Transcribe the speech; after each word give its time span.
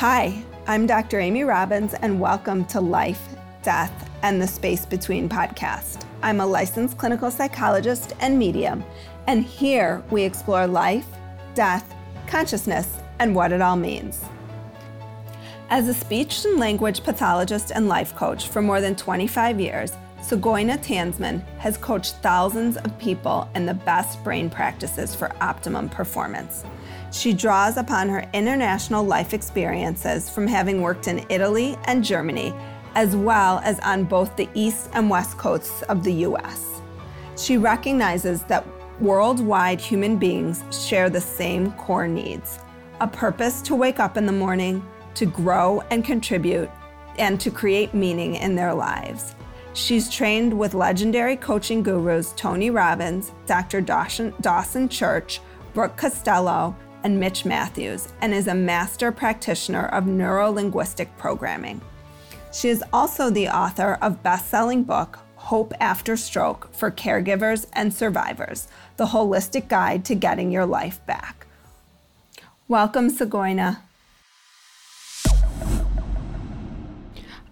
Hi, 0.00 0.42
I'm 0.66 0.86
Dr. 0.86 1.20
Amy 1.20 1.44
Robbins, 1.44 1.92
and 1.92 2.18
welcome 2.18 2.64
to 2.68 2.80
Life, 2.80 3.36
Death, 3.62 4.08
and 4.22 4.40
the 4.40 4.46
Space 4.46 4.86
Between 4.86 5.28
podcast. 5.28 6.06
I'm 6.22 6.40
a 6.40 6.46
licensed 6.46 6.96
clinical 6.96 7.30
psychologist 7.30 8.14
and 8.20 8.38
medium, 8.38 8.82
and 9.26 9.44
here 9.44 10.02
we 10.10 10.22
explore 10.22 10.66
life, 10.66 11.04
death, 11.54 11.94
consciousness, 12.26 12.96
and 13.18 13.34
what 13.34 13.52
it 13.52 13.60
all 13.60 13.76
means. 13.76 14.24
As 15.68 15.86
a 15.86 15.92
speech 15.92 16.46
and 16.46 16.58
language 16.58 17.04
pathologist 17.04 17.70
and 17.70 17.86
life 17.86 18.16
coach 18.16 18.48
for 18.48 18.62
more 18.62 18.80
than 18.80 18.96
25 18.96 19.60
years, 19.60 19.92
Sogoina 20.22 20.82
Tansman 20.82 21.46
has 21.58 21.76
coached 21.76 22.14
thousands 22.22 22.78
of 22.78 22.98
people 22.98 23.50
in 23.54 23.66
the 23.66 23.74
best 23.74 24.24
brain 24.24 24.48
practices 24.48 25.14
for 25.14 25.30
optimum 25.42 25.90
performance. 25.90 26.64
She 27.12 27.32
draws 27.32 27.76
upon 27.76 28.08
her 28.08 28.24
international 28.32 29.04
life 29.04 29.34
experiences 29.34 30.30
from 30.30 30.46
having 30.46 30.80
worked 30.80 31.08
in 31.08 31.26
Italy 31.28 31.76
and 31.84 32.04
Germany, 32.04 32.54
as 32.94 33.16
well 33.16 33.60
as 33.64 33.80
on 33.80 34.04
both 34.04 34.36
the 34.36 34.48
east 34.54 34.90
and 34.92 35.10
west 35.10 35.36
coasts 35.36 35.82
of 35.82 36.04
the 36.04 36.12
US. 36.26 36.80
She 37.36 37.56
recognizes 37.56 38.42
that 38.44 38.66
worldwide 39.00 39.80
human 39.80 40.18
beings 40.18 40.62
share 40.70 41.10
the 41.10 41.20
same 41.20 41.72
core 41.72 42.08
needs 42.08 42.60
a 43.00 43.08
purpose 43.08 43.62
to 43.62 43.74
wake 43.74 43.98
up 43.98 44.18
in 44.18 44.26
the 44.26 44.32
morning, 44.32 44.86
to 45.14 45.24
grow 45.24 45.82
and 45.90 46.04
contribute, 46.04 46.70
and 47.18 47.40
to 47.40 47.50
create 47.50 47.94
meaning 47.94 48.34
in 48.34 48.54
their 48.54 48.74
lives. 48.74 49.34
She's 49.72 50.10
trained 50.10 50.56
with 50.56 50.74
legendary 50.74 51.36
coaching 51.36 51.82
gurus 51.82 52.34
Tony 52.36 52.70
Robbins, 52.70 53.32
Dr. 53.46 53.80
Dawson, 53.80 54.88
Church, 54.88 55.40
Brooke 55.72 55.96
Castillo, 55.96 56.76
and 57.04 57.18
Mitch 57.18 57.44
Matthews, 57.44 58.08
and 58.20 58.34
is 58.34 58.46
a 58.46 58.54
master 58.54 59.12
practitioner 59.12 59.86
of 59.86 60.06
neuro-linguistic 60.06 61.16
programming. 61.18 61.80
She 62.52 62.68
is 62.68 62.84
also 62.92 63.30
the 63.30 63.48
author 63.48 63.98
of 64.02 64.22
best-selling 64.22 64.82
book 64.82 65.18
Hope 65.36 65.72
After 65.80 66.16
Stroke 66.16 66.72
for 66.72 66.90
Caregivers 66.90 67.66
and 67.72 67.92
Survivors: 67.92 68.68
The 68.96 69.06
Holistic 69.06 69.68
Guide 69.68 70.04
to 70.04 70.14
Getting 70.14 70.50
Your 70.50 70.66
Life 70.66 71.04
Back. 71.06 71.46
Welcome, 72.68 73.10
Sogoina. 73.10 73.78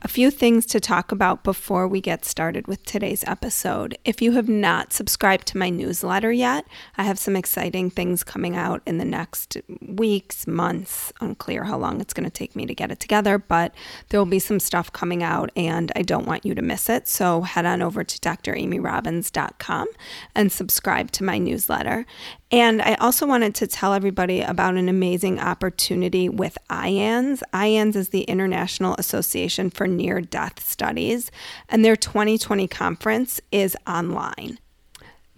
A 0.09 0.11
few 0.11 0.31
things 0.31 0.65
to 0.65 0.81
talk 0.81 1.13
about 1.13 1.45
before 1.45 1.87
we 1.87 2.01
get 2.01 2.25
started 2.25 2.67
with 2.67 2.83
today's 2.87 3.23
episode. 3.25 3.99
If 4.07 4.23
you 4.23 4.33
have 4.33 4.49
not 4.49 4.95
subscribed 4.95 5.47
to 5.49 5.59
my 5.59 5.69
newsletter 5.69 6.33
yet, 6.33 6.65
I 6.97 7.03
have 7.03 7.19
some 7.19 7.37
exciting 7.37 7.91
things 7.91 8.25
coming 8.25 8.57
out 8.57 8.81
in 8.87 8.97
the 8.97 9.05
next 9.05 9.59
weeks, 9.83 10.47
months. 10.47 11.13
Unclear 11.21 11.65
how 11.65 11.77
long 11.77 12.01
it's 12.01 12.15
going 12.15 12.25
to 12.25 12.31
take 12.31 12.57
me 12.57 12.65
to 12.65 12.75
get 12.75 12.91
it 12.91 13.01
together, 13.01 13.37
but 13.37 13.75
there 14.09 14.19
will 14.19 14.25
be 14.25 14.39
some 14.39 14.61
stuff 14.61 14.91
coming 14.95 15.23
out 15.23 15.51
and 15.55 15.93
I 15.95 16.01
don't 16.01 16.27
want 16.27 16.47
you 16.47 16.55
to 16.55 16.63
miss 16.63 16.89
it. 16.89 17.07
So 17.07 17.43
head 17.43 17.67
on 17.67 17.83
over 17.83 18.03
to 18.03 18.19
dramyrobbins.com 18.19 19.89
and 20.35 20.51
subscribe 20.51 21.11
to 21.13 21.23
my 21.23 21.37
newsletter. 21.37 22.07
And 22.51 22.81
I 22.81 22.95
also 22.95 23.27
wanted 23.27 23.55
to 23.57 23.67
tell 23.67 23.93
everybody 23.93 24.41
about 24.41 24.77
an 24.77 24.89
amazing 24.89 25.39
opportunity 25.39 26.31
with 26.31 26.57
IANDS. 26.71 27.43
IANDS 27.53 27.95
is 27.95 28.09
the 28.09 28.23
International 28.23 28.95
Association 28.99 29.69
for 29.69 29.87
Near 29.87 30.23
Death 30.23 30.67
Studies, 30.67 31.31
and 31.69 31.85
their 31.85 31.97
2020 31.97 32.67
conference 32.69 33.41
is 33.53 33.77
online. 33.87 34.59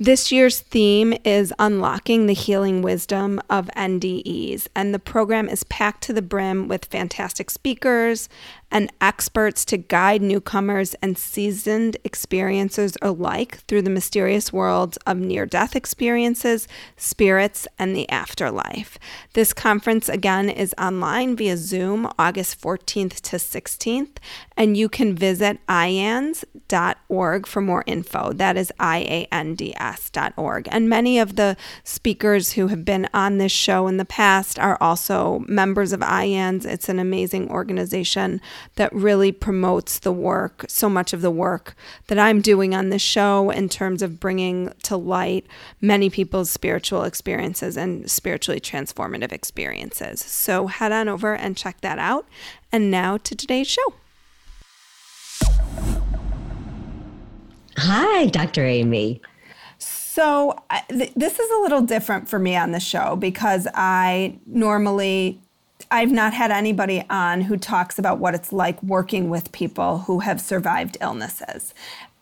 This 0.03 0.33
year's 0.33 0.61
theme 0.61 1.13
is 1.27 1.53
Unlocking 1.59 2.27
the 2.27 2.33
Healing 2.33 2.81
Wisdom 2.81 3.39
of 3.51 3.67
NDEs, 3.77 4.67
and 4.75 4.95
the 4.95 4.99
program 4.99 5.47
is 5.47 5.65
packed 5.65 6.05
to 6.05 6.15
the 6.15 6.23
brim 6.23 6.69
with 6.69 6.87
fantastic 6.87 7.51
speakers 7.51 8.29
and 8.71 8.93
experts 9.01 9.65
to 9.67 9.77
guide 9.77 10.23
newcomers 10.23 10.95
and 11.03 11.19
seasoned 11.19 11.97
experiencers 12.05 12.97
alike 13.03 13.59
through 13.67 13.83
the 13.83 13.91
mysterious 13.91 14.53
worlds 14.53 14.97
of 15.07 15.17
near 15.19 15.47
death 15.47 15.75
experiences, 15.75 16.69
spirits, 16.97 17.67
and 17.79 17.97
the 17.97 18.09
afterlife. 18.11 18.99
This 19.35 19.53
conference, 19.53 20.09
again, 20.09 20.49
is 20.49 20.75
online 20.79 21.37
via 21.37 21.57
Zoom 21.57 22.09
August 22.19 22.61
14th 22.61 23.21
to 23.21 23.37
16th, 23.37 24.17
and 24.57 24.77
you 24.77 24.89
can 24.89 25.15
visit 25.15 25.59
iands.org 25.69 27.47
for 27.47 27.61
more 27.61 27.85
info. 27.87 28.33
That 28.33 28.57
is 28.57 28.73
I 28.79 28.99
A 28.99 29.29
N 29.33 29.55
D 29.55 29.75
S.org. 29.77 30.69
And 30.71 30.89
many 30.89 31.19
of 31.19 31.37
the 31.37 31.57
speakers 31.85 32.53
who 32.53 32.69
have 32.69 32.85
been 32.85 33.09
on 33.13 33.39
this 33.39 33.53
show 33.53 33.87
in 33.87 33.97
the 33.97 34.05
past 34.05 34.59
are 34.59 34.79
also 34.81 35.45
members 35.47 35.93
of 35.93 36.01
IANDS. 36.01 36.67
It's 36.67 36.89
an 36.89 36.99
amazing 36.99 37.51
organization 37.51 38.41
that 38.77 38.93
really 38.93 39.33
promotes 39.33 39.99
the 39.99 40.13
work, 40.13 40.65
so 40.69 40.89
much 40.89 41.13
of 41.13 41.23
the 41.23 41.31
work 41.31 41.75
that 42.09 42.19
I'm 42.19 42.41
doing 42.41 42.75
on 42.75 42.91
this 42.91 43.03
show 43.03 43.51
in 43.51 43.69
terms 43.69 44.03
of 44.03 44.21
bringing 44.21 44.73
to 44.85 44.97
light 44.97 45.47
many 45.81 46.11
people's 46.11 46.51
spiritual 46.51 47.05
experiences 47.05 47.77
and 47.77 48.11
spiritually 48.11 48.61
transformative 48.61 49.33
experiences. 49.33 50.21
So 50.21 50.67
head 50.67 50.93
on 50.93 51.09
over 51.09 51.35
and 51.35 51.57
check 51.57 51.81
that 51.81 51.99
out. 51.99 52.27
And 52.73 52.91
now 52.91 53.17
to 53.19 53.35
today's 53.35 53.67
show. 53.67 53.95
Hi, 57.77 58.27
Dr. 58.27 58.65
Amy. 58.65 59.23
So, 59.79 60.55
th- 60.89 61.13
this 61.15 61.39
is 61.39 61.51
a 61.51 61.63
little 61.63 61.81
different 61.81 62.29
for 62.29 62.39
me 62.39 62.57
on 62.57 62.73
the 62.73 62.81
show 62.81 63.17
because 63.17 63.67
I 63.75 64.39
normally 64.45 65.41
I've 65.91 66.13
not 66.13 66.33
had 66.33 66.53
anybody 66.53 67.05
on 67.11 67.43
who 67.43 67.57
talks 67.57 67.99
about 67.99 68.19
what 68.19 68.35
it's 68.35 68.53
like 68.53 68.81
working 68.83 69.29
with 69.29 69.51
people 69.51 69.99
who 69.99 70.21
have 70.21 70.41
survived 70.41 70.97
illnesses 71.01 71.75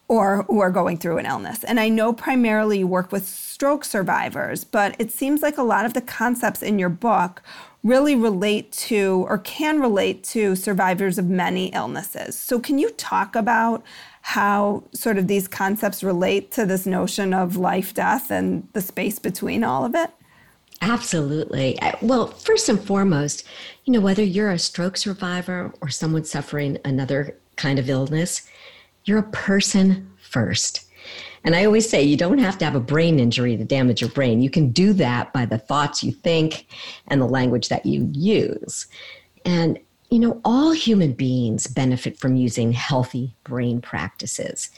or 0.08 0.44
who 0.44 0.60
are 0.60 0.70
going 0.70 0.96
through 0.96 1.18
an 1.18 1.26
illness. 1.26 1.64
And 1.64 1.78
I 1.78 1.90
know 1.90 2.14
primarily 2.14 2.78
you 2.78 2.86
work 2.86 3.12
with 3.12 3.26
stroke 3.26 3.84
survivors, 3.84 4.64
but 4.64 4.96
it 4.98 5.12
seems 5.12 5.42
like 5.42 5.58
a 5.58 5.62
lot 5.62 5.84
of 5.84 5.92
the 5.92 6.00
concepts 6.00 6.62
in 6.62 6.78
your 6.78 6.88
book 6.88 7.42
really 7.84 8.16
relate 8.16 8.72
to 8.72 9.26
or 9.28 9.36
can 9.36 9.80
relate 9.80 10.24
to 10.24 10.56
survivors 10.56 11.18
of 11.18 11.26
many 11.26 11.66
illnesses. 11.66 12.38
So, 12.38 12.58
can 12.58 12.78
you 12.78 12.90
talk 12.90 13.36
about 13.36 13.84
how 14.22 14.84
sort 14.92 15.18
of 15.18 15.28
these 15.28 15.46
concepts 15.46 16.02
relate 16.02 16.50
to 16.52 16.64
this 16.64 16.86
notion 16.86 17.34
of 17.34 17.56
life, 17.56 17.92
death, 17.94 18.30
and 18.30 18.66
the 18.72 18.80
space 18.80 19.18
between 19.18 19.62
all 19.62 19.84
of 19.84 19.94
it? 19.94 20.10
Absolutely. 20.81 21.78
Well, 22.00 22.28
first 22.28 22.69
and 22.69 22.81
foremost, 22.81 23.44
you 23.84 23.93
know, 23.93 24.00
whether 24.00 24.22
you're 24.22 24.50
a 24.50 24.59
stroke 24.59 24.97
survivor 24.97 25.72
or 25.81 25.89
someone 25.89 26.25
suffering 26.25 26.78
another 26.84 27.37
kind 27.56 27.78
of 27.78 27.91
illness, 27.91 28.49
you're 29.05 29.19
a 29.19 29.31
person 29.31 30.11
first. 30.21 30.84
And 31.44 31.56
I 31.56 31.65
always 31.65 31.89
say 31.89 32.03
you 32.03 32.16
don't 32.16 32.39
have 32.39 32.59
to 32.59 32.65
have 32.65 32.75
a 32.75 32.81
brain 32.81 33.19
injury 33.19 33.56
to 33.56 33.65
damage 33.65 34.00
your 34.00 34.11
brain. 34.11 34.43
You 34.43 34.50
can 34.50 34.71
do 34.71 34.93
that 34.94 35.33
by 35.33 35.47
the 35.47 35.59
thoughts 35.59 36.03
you 36.03 36.12
think 36.12 36.66
and 37.09 37.21
the 37.21 37.27
language 37.27 37.69
that 37.69 37.87
you 37.87 38.09
use. 38.12 38.87
And, 39.45 39.78
you 40.10 40.19
know, 40.19 40.41
all 40.45 40.72
human 40.72 41.12
beings 41.12 41.66
benefit 41.66 42.19
from 42.19 42.37
using 42.37 42.72
healthy 42.72 43.34
brain 43.45 43.81
practices. 43.81 44.71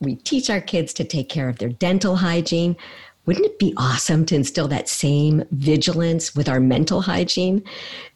We 0.00 0.16
teach 0.16 0.50
our 0.50 0.60
kids 0.60 0.92
to 0.94 1.04
take 1.04 1.28
care 1.28 1.48
of 1.48 1.58
their 1.58 1.68
dental 1.70 2.16
hygiene, 2.16 2.76
wouldn't 3.24 3.46
it 3.46 3.58
be 3.58 3.72
awesome 3.76 4.24
to 4.26 4.34
instill 4.34 4.68
that 4.68 4.88
same 4.88 5.44
vigilance 5.52 6.34
with 6.34 6.48
our 6.48 6.58
mental 6.58 7.02
hygiene 7.02 7.62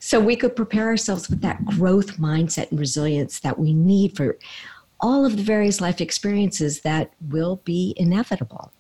so 0.01 0.19
we 0.19 0.35
could 0.35 0.57
prepare 0.57 0.87
ourselves 0.87 1.29
with 1.31 1.41
that 1.43 1.65
growth 1.65 2.19
mindset 2.19 2.71
and 2.71 2.81
resilience 2.81 3.41
that 3.41 3.59
we 3.59 3.73
need 3.73 4.17
for 4.17 4.37
all 5.01 5.25
of 5.25 5.37
the 5.37 5.43
various 5.43 5.81
life 5.81 6.01
experiences 6.01 6.81
that 6.81 7.13
will 7.29 7.57
be 7.65 7.95
inevitable? 7.97 8.73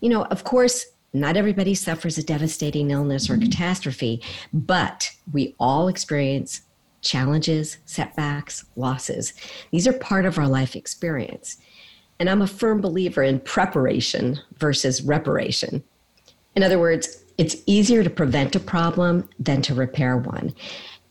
You 0.00 0.10
know, 0.10 0.24
of 0.26 0.44
course, 0.44 0.86
not 1.12 1.36
everybody 1.36 1.74
suffers 1.74 2.18
a 2.18 2.22
devastating 2.22 2.90
illness 2.90 3.30
or 3.30 3.38
catastrophe, 3.38 4.22
but 4.52 5.10
we 5.32 5.54
all 5.58 5.88
experience 5.88 6.62
challenges, 7.00 7.78
setbacks, 7.86 8.66
losses. 8.76 9.32
These 9.70 9.88
are 9.88 9.92
part 9.94 10.26
of 10.26 10.38
our 10.38 10.48
life 10.48 10.76
experience. 10.76 11.56
And 12.18 12.30
I'm 12.30 12.42
a 12.42 12.46
firm 12.46 12.80
believer 12.80 13.22
in 13.22 13.40
preparation 13.40 14.40
versus 14.58 15.02
reparation. 15.02 15.82
In 16.54 16.62
other 16.62 16.78
words, 16.78 17.24
it's 17.38 17.56
easier 17.66 18.02
to 18.02 18.10
prevent 18.10 18.56
a 18.56 18.60
problem 18.60 19.28
than 19.38 19.60
to 19.62 19.74
repair 19.74 20.16
one. 20.16 20.54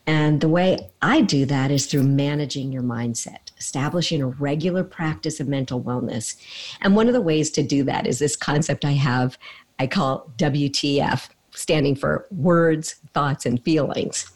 And 0.08 0.40
the 0.40 0.48
way 0.48 0.90
I 1.02 1.20
do 1.20 1.44
that 1.46 1.70
is 1.70 1.86
through 1.86 2.04
managing 2.04 2.72
your 2.72 2.82
mindset, 2.82 3.50
establishing 3.58 4.22
a 4.22 4.28
regular 4.28 4.84
practice 4.84 5.40
of 5.40 5.48
mental 5.48 5.82
wellness. 5.82 6.36
And 6.80 6.94
one 6.94 7.08
of 7.08 7.12
the 7.12 7.20
ways 7.20 7.50
to 7.52 7.62
do 7.62 7.82
that 7.84 8.06
is 8.06 8.18
this 8.18 8.36
concept 8.36 8.84
I 8.84 8.92
have, 8.92 9.36
I 9.78 9.86
call 9.86 10.30
WTF, 10.36 11.28
standing 11.50 11.96
for 11.96 12.26
words, 12.30 12.96
thoughts, 13.14 13.46
and 13.46 13.62
feelings. 13.64 14.30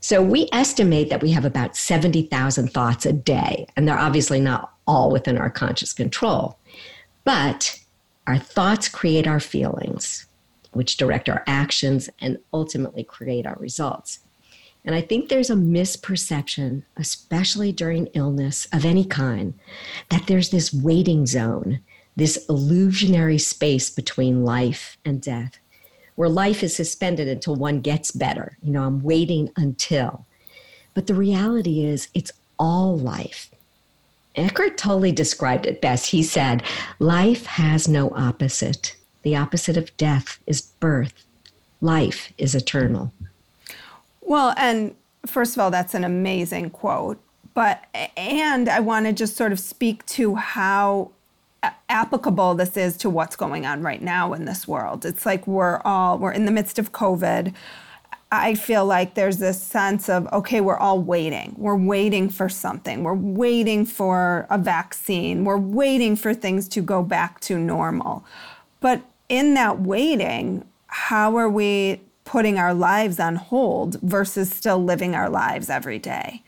So 0.00 0.22
we 0.22 0.48
estimate 0.52 1.08
that 1.10 1.22
we 1.22 1.30
have 1.30 1.44
about 1.44 1.76
70,000 1.76 2.72
thoughts 2.72 3.06
a 3.06 3.12
day, 3.12 3.66
and 3.76 3.88
they're 3.88 3.98
obviously 3.98 4.40
not 4.40 4.75
all 4.86 5.10
within 5.10 5.38
our 5.38 5.50
conscious 5.50 5.92
control. 5.92 6.58
But 7.24 7.80
our 8.26 8.38
thoughts 8.38 8.88
create 8.88 9.26
our 9.26 9.40
feelings, 9.40 10.26
which 10.72 10.96
direct 10.96 11.28
our 11.28 11.42
actions 11.46 12.10
and 12.20 12.38
ultimately 12.52 13.04
create 13.04 13.46
our 13.46 13.56
results. 13.58 14.20
And 14.84 14.94
I 14.94 15.00
think 15.00 15.28
there's 15.28 15.50
a 15.50 15.54
misperception, 15.54 16.84
especially 16.96 17.72
during 17.72 18.06
illness 18.14 18.68
of 18.72 18.84
any 18.84 19.04
kind, 19.04 19.54
that 20.10 20.28
there's 20.28 20.50
this 20.50 20.72
waiting 20.72 21.26
zone, 21.26 21.80
this 22.14 22.46
illusionary 22.48 23.38
space 23.38 23.90
between 23.90 24.44
life 24.44 24.96
and 25.04 25.20
death, 25.20 25.58
where 26.14 26.28
life 26.28 26.62
is 26.62 26.74
suspended 26.74 27.26
until 27.26 27.56
one 27.56 27.80
gets 27.80 28.12
better. 28.12 28.56
You 28.62 28.70
know, 28.72 28.84
I'm 28.84 29.02
waiting 29.02 29.50
until. 29.56 30.24
But 30.94 31.08
the 31.08 31.14
reality 31.14 31.84
is, 31.84 32.08
it's 32.14 32.32
all 32.58 32.96
life. 32.96 33.50
Eckhart 34.36 34.76
Tolle 34.76 35.12
described 35.12 35.66
it 35.66 35.80
best. 35.80 36.06
He 36.10 36.22
said, 36.22 36.62
Life 36.98 37.46
has 37.46 37.88
no 37.88 38.10
opposite. 38.10 38.94
The 39.22 39.36
opposite 39.36 39.76
of 39.76 39.96
death 39.96 40.38
is 40.46 40.60
birth. 40.60 41.24
Life 41.80 42.32
is 42.38 42.54
eternal. 42.54 43.12
Well, 44.20 44.54
and 44.56 44.94
first 45.24 45.56
of 45.56 45.60
all, 45.60 45.70
that's 45.70 45.94
an 45.94 46.04
amazing 46.04 46.70
quote. 46.70 47.20
But, 47.54 47.84
and 48.16 48.68
I 48.68 48.80
want 48.80 49.06
to 49.06 49.12
just 49.12 49.36
sort 49.36 49.52
of 49.52 49.58
speak 49.58 50.04
to 50.06 50.34
how 50.34 51.12
applicable 51.88 52.54
this 52.54 52.76
is 52.76 52.96
to 52.98 53.10
what's 53.10 53.36
going 53.36 53.64
on 53.66 53.82
right 53.82 54.02
now 54.02 54.32
in 54.32 54.44
this 54.44 54.68
world. 54.68 55.04
It's 55.04 55.24
like 55.24 55.46
we're 55.46 55.80
all, 55.84 56.18
we're 56.18 56.32
in 56.32 56.44
the 56.44 56.52
midst 56.52 56.78
of 56.78 56.92
COVID. 56.92 57.54
I 58.32 58.54
feel 58.54 58.84
like 58.84 59.14
there's 59.14 59.38
this 59.38 59.62
sense 59.62 60.08
of, 60.08 60.26
okay, 60.32 60.60
we're 60.60 60.76
all 60.78 61.00
waiting. 61.00 61.54
We're 61.56 61.76
waiting 61.76 62.28
for 62.28 62.48
something. 62.48 63.04
We're 63.04 63.14
waiting 63.14 63.86
for 63.86 64.46
a 64.50 64.58
vaccine. 64.58 65.44
We're 65.44 65.58
waiting 65.58 66.16
for 66.16 66.34
things 66.34 66.68
to 66.68 66.80
go 66.80 67.02
back 67.02 67.40
to 67.42 67.58
normal. 67.58 68.24
But 68.80 69.02
in 69.28 69.54
that 69.54 69.80
waiting, 69.80 70.64
how 70.88 71.36
are 71.36 71.48
we 71.48 72.00
putting 72.26 72.58
our 72.58 72.74
lives 72.74 73.18
on 73.18 73.36
hold 73.36 73.98
versus 74.02 74.50
still 74.50 74.84
living 74.84 75.14
our 75.14 75.30
lives 75.30 75.70
every 75.70 75.98
day. 75.98 76.42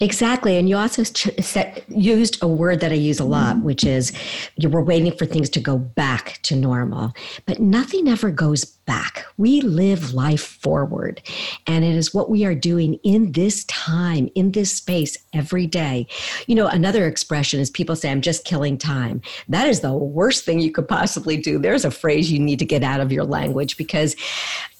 Exactly. 0.00 0.56
And 0.56 0.68
you 0.68 0.76
also 0.76 1.04
ch- 1.04 1.30
set, 1.40 1.84
used 1.88 2.42
a 2.42 2.48
word 2.48 2.80
that 2.80 2.92
I 2.92 2.96
use 2.96 3.20
a 3.20 3.24
lot, 3.24 3.56
mm-hmm. 3.56 3.64
which 3.64 3.84
is 3.84 4.12
you 4.56 4.68
were 4.68 4.82
waiting 4.82 5.12
for 5.12 5.26
things 5.26 5.50
to 5.50 5.60
go 5.60 5.78
back 5.78 6.40
to 6.42 6.56
normal. 6.56 7.12
But 7.46 7.60
nothing 7.60 8.08
ever 8.08 8.30
goes 8.30 8.64
back. 8.64 9.26
We 9.36 9.60
live 9.60 10.14
life 10.14 10.42
forward. 10.42 11.20
And 11.66 11.84
it 11.84 11.94
is 11.94 12.14
what 12.14 12.30
we 12.30 12.46
are 12.46 12.54
doing 12.54 12.94
in 13.04 13.32
this 13.32 13.64
time, 13.64 14.30
in 14.34 14.52
this 14.52 14.72
space 14.72 15.18
every 15.34 15.66
day. 15.66 16.06
You 16.46 16.54
know, 16.54 16.66
another 16.68 17.06
expression 17.06 17.60
is 17.60 17.68
people 17.70 17.96
say, 17.96 18.10
I'm 18.10 18.22
just 18.22 18.46
killing 18.46 18.78
time. 18.78 19.20
That 19.48 19.68
is 19.68 19.80
the 19.80 19.92
worst 19.92 20.44
thing 20.44 20.60
you 20.60 20.72
could 20.72 20.88
possibly 20.88 21.36
do. 21.36 21.58
There's 21.58 21.84
a 21.84 21.90
phrase 21.90 22.32
you 22.32 22.38
need 22.38 22.58
to 22.60 22.64
get 22.64 22.82
out 22.82 23.00
of 23.00 23.12
your 23.12 23.24
language 23.24 23.76
because, 23.76 24.16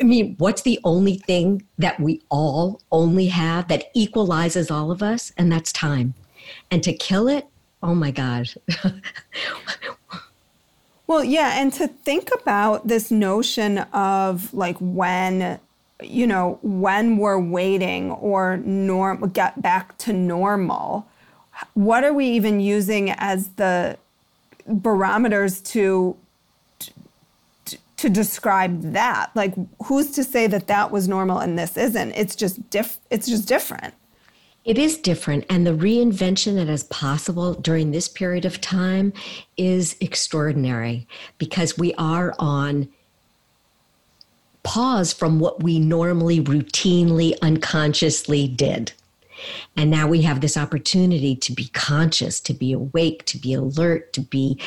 I 0.00 0.04
mean, 0.04 0.36
what's 0.38 0.62
the 0.62 0.80
only 0.84 1.16
thing 1.18 1.62
that 1.76 2.00
we 2.00 2.22
all 2.30 2.80
only 2.90 3.26
have 3.26 3.68
that 3.68 3.90
equalizes 3.94 4.70
all 4.70 4.77
of 4.90 5.02
us? 5.02 5.32
And 5.36 5.50
that's 5.50 5.72
time. 5.72 6.14
And 6.70 6.82
to 6.84 6.92
kill 6.92 7.28
it, 7.28 7.46
oh 7.82 7.94
my 7.94 8.10
God. 8.10 8.48
Well, 11.08 11.24
yeah, 11.24 11.58
and 11.58 11.72
to 11.72 11.88
think 11.88 12.28
about 12.42 12.86
this 12.86 13.10
notion 13.10 13.78
of 13.78 14.52
like 14.52 14.76
when 14.78 15.58
you 16.02 16.26
know, 16.26 16.58
when 16.62 17.16
we're 17.16 17.40
waiting 17.40 18.12
or 18.12 18.58
norm 18.58 19.28
get 19.30 19.60
back 19.60 19.98
to 19.98 20.12
normal, 20.12 21.08
what 21.74 22.04
are 22.04 22.12
we 22.12 22.26
even 22.26 22.60
using 22.60 23.10
as 23.12 23.48
the 23.56 23.98
barometers 24.66 25.60
to 25.62 26.16
to 27.96 28.08
describe 28.08 28.92
that? 28.92 29.34
Like 29.34 29.54
who's 29.84 30.12
to 30.12 30.22
say 30.22 30.46
that 30.46 30.68
that 30.68 30.92
was 30.92 31.08
normal 31.08 31.38
and 31.38 31.58
this 31.58 31.76
isn't? 31.76 32.12
It's 32.12 32.36
just 32.36 32.68
diff 32.70 32.98
it's 33.10 33.26
just 33.26 33.48
different. 33.48 33.94
It 34.68 34.76
is 34.76 34.98
different, 34.98 35.46
and 35.48 35.66
the 35.66 35.72
reinvention 35.72 36.56
that 36.56 36.68
is 36.68 36.82
possible 36.82 37.54
during 37.54 37.90
this 37.90 38.06
period 38.06 38.44
of 38.44 38.60
time 38.60 39.14
is 39.56 39.96
extraordinary 39.98 41.08
because 41.38 41.78
we 41.78 41.94
are 41.94 42.34
on 42.38 42.86
pause 44.64 45.14
from 45.14 45.40
what 45.40 45.62
we 45.62 45.78
normally, 45.78 46.42
routinely, 46.42 47.32
unconsciously 47.40 48.46
did. 48.46 48.92
And 49.74 49.90
now 49.90 50.06
we 50.06 50.20
have 50.20 50.42
this 50.42 50.58
opportunity 50.58 51.34
to 51.34 51.52
be 51.54 51.68
conscious, 51.68 52.38
to 52.40 52.52
be 52.52 52.74
awake, 52.74 53.24
to 53.24 53.38
be 53.38 53.54
alert, 53.54 54.12
to 54.12 54.20
be 54.20 54.60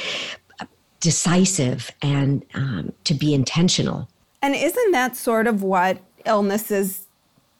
decisive, 0.99 1.91
and 2.01 2.43
um, 2.55 2.91
to 3.03 3.13
be 3.13 3.35
intentional. 3.35 4.09
And 4.41 4.55
isn't 4.55 4.93
that 4.93 5.15
sort 5.15 5.45
of 5.45 5.61
what 5.61 5.99
illnesses 6.25 7.05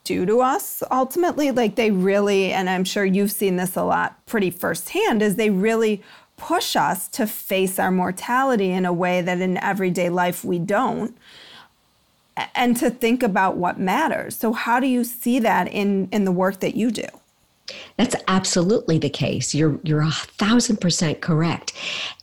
do 0.03 0.25
to 0.25 0.42
us 0.42 0.81
ultimately 0.89 1.51
like 1.51 1.75
they 1.75 1.92
really 1.92 2.51
and 2.51 2.69
i'm 2.69 2.83
sure 2.83 3.06
you've 3.06 3.31
seen 3.31 3.56
this 3.56 3.75
a 3.75 3.83
lot 3.83 4.25
pretty 4.25 4.50
firsthand 4.50 5.21
is 5.21 5.36
they 5.36 5.50
really 5.50 6.01
push 6.38 6.75
us 6.75 7.07
to 7.07 7.27
face 7.27 7.77
our 7.77 7.92
mortality 7.92 8.71
in 8.71 8.86
a 8.86 8.94
way 8.94 9.21
that 9.21 9.39
in 9.39 9.57
everyday 9.57 10.09
life 10.09 10.44
we 10.44 10.57
don't 10.57 11.15
and 12.56 12.77
to 12.77 12.89
think 12.89 13.24
about 13.24 13.57
what 13.57 13.80
matters. 13.80 14.36
So 14.36 14.53
how 14.53 14.80
do 14.80 14.88
you 14.88 15.03
see 15.03 15.39
that 15.39 15.68
in 15.68 16.07
in 16.12 16.25
the 16.25 16.31
work 16.31 16.59
that 16.59 16.75
you 16.75 16.92
do? 16.92 17.07
That's 17.97 18.15
absolutely 18.27 18.97
the 18.97 19.09
case. 19.09 19.54
You're 19.54 19.80
you're 19.83 20.01
a 20.01 20.12
thousand 20.12 20.77
percent 20.77 21.21
correct. 21.21 21.74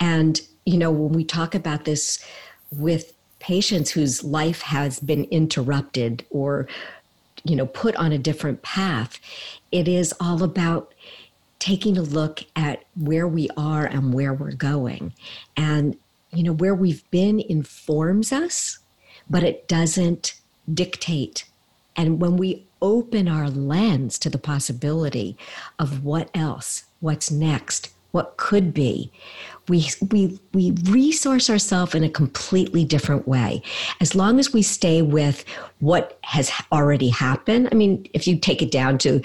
And 0.00 0.40
you 0.64 0.78
know 0.78 0.90
when 0.90 1.12
we 1.12 1.24
talk 1.24 1.54
about 1.54 1.84
this 1.84 2.24
with 2.70 3.12
patients 3.38 3.90
whose 3.90 4.24
life 4.24 4.62
has 4.62 4.98
been 4.98 5.24
interrupted 5.24 6.26
or 6.30 6.66
you 7.44 7.56
know 7.56 7.66
put 7.66 7.94
on 7.96 8.12
a 8.12 8.18
different 8.18 8.62
path 8.62 9.20
it 9.70 9.86
is 9.88 10.14
all 10.20 10.42
about 10.42 10.92
taking 11.58 11.98
a 11.98 12.02
look 12.02 12.44
at 12.54 12.84
where 12.94 13.26
we 13.26 13.48
are 13.56 13.84
and 13.84 14.14
where 14.14 14.32
we're 14.32 14.52
going. 14.52 15.12
And 15.56 15.96
you 16.32 16.42
know 16.42 16.52
where 16.52 16.74
we've 16.74 17.08
been 17.10 17.40
informs 17.40 18.32
us 18.32 18.78
but 19.30 19.42
it 19.42 19.68
doesn't 19.68 20.40
dictate. 20.72 21.44
And 21.96 22.20
when 22.20 22.36
we 22.36 22.66
open 22.80 23.28
our 23.28 23.50
lens 23.50 24.18
to 24.20 24.30
the 24.30 24.38
possibility 24.38 25.36
of 25.78 26.04
what 26.04 26.30
else 26.34 26.84
what's 27.00 27.30
next 27.30 27.90
what 28.12 28.36
could 28.36 28.72
be. 28.72 29.12
We 29.68 29.88
we 30.10 30.38
we 30.54 30.70
resource 30.84 31.50
ourselves 31.50 31.94
in 31.94 32.02
a 32.02 32.08
completely 32.08 32.84
different 32.84 33.28
way. 33.28 33.62
As 34.00 34.14
long 34.14 34.38
as 34.38 34.52
we 34.52 34.62
stay 34.62 35.02
with 35.02 35.44
what 35.80 36.18
has 36.24 36.50
already 36.72 37.08
happened 37.08 37.68
i 37.70 37.74
mean 37.74 38.04
if 38.12 38.26
you 38.26 38.36
take 38.36 38.60
it 38.60 38.70
down 38.70 38.98
to 38.98 39.20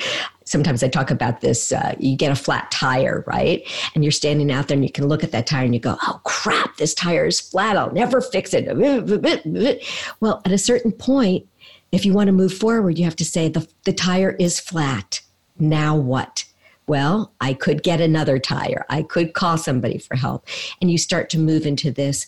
sometimes 0.46 0.84
i 0.84 0.88
talk 0.88 1.10
about 1.10 1.42
this 1.42 1.72
uh, 1.72 1.96
you 2.00 2.16
get 2.16 2.32
a 2.32 2.36
flat 2.36 2.70
tire 2.70 3.24
right? 3.26 3.64
And 3.96 4.04
you're 4.04 4.12
standing 4.12 4.52
out 4.52 4.68
there 4.68 4.76
and 4.76 4.86
you 4.86 4.92
can 4.92 5.08
look 5.08 5.24
at 5.24 5.32
that 5.32 5.48
tire 5.48 5.66
and 5.66 5.74
you 5.74 5.80
go 5.80 5.98
oh 6.04 6.22
crap 6.24 6.78
this 6.78 6.94
tire 6.94 7.26
is 7.26 7.40
flat. 7.40 7.78
I'll 7.78 7.92
never 7.92 8.22
fix 8.22 8.52
it. 8.54 9.84
Well 10.20 10.42
at 10.46 10.52
a 10.52 10.58
certain 10.58 10.92
point 10.92 11.48
if 11.92 12.06
you 12.06 12.14
want 12.14 12.28
to 12.28 12.34
move 12.34 12.54
forward 12.54 12.98
you 12.98 13.06
have 13.06 13.16
to 13.18 13.26
say 13.26 13.50
the, 13.50 13.68
the 13.86 13.94
tire 13.94 14.32
is 14.40 14.60
flat. 14.60 15.22
Now 15.58 15.96
what 15.96 16.46
well, 16.88 17.32
I 17.40 17.54
could 17.54 17.84
get 17.84 18.02
another 18.02 18.40
tire. 18.40 18.86
I 18.90 19.04
could 19.04 19.34
call 19.34 19.58
somebody 19.58 19.98
for 19.98 20.16
help. 20.16 20.48
And 20.82 20.92
you 20.92 20.98
start 20.98 21.30
to 21.32 21.40
move 21.40 21.66
into 21.66 21.92
this, 21.92 22.28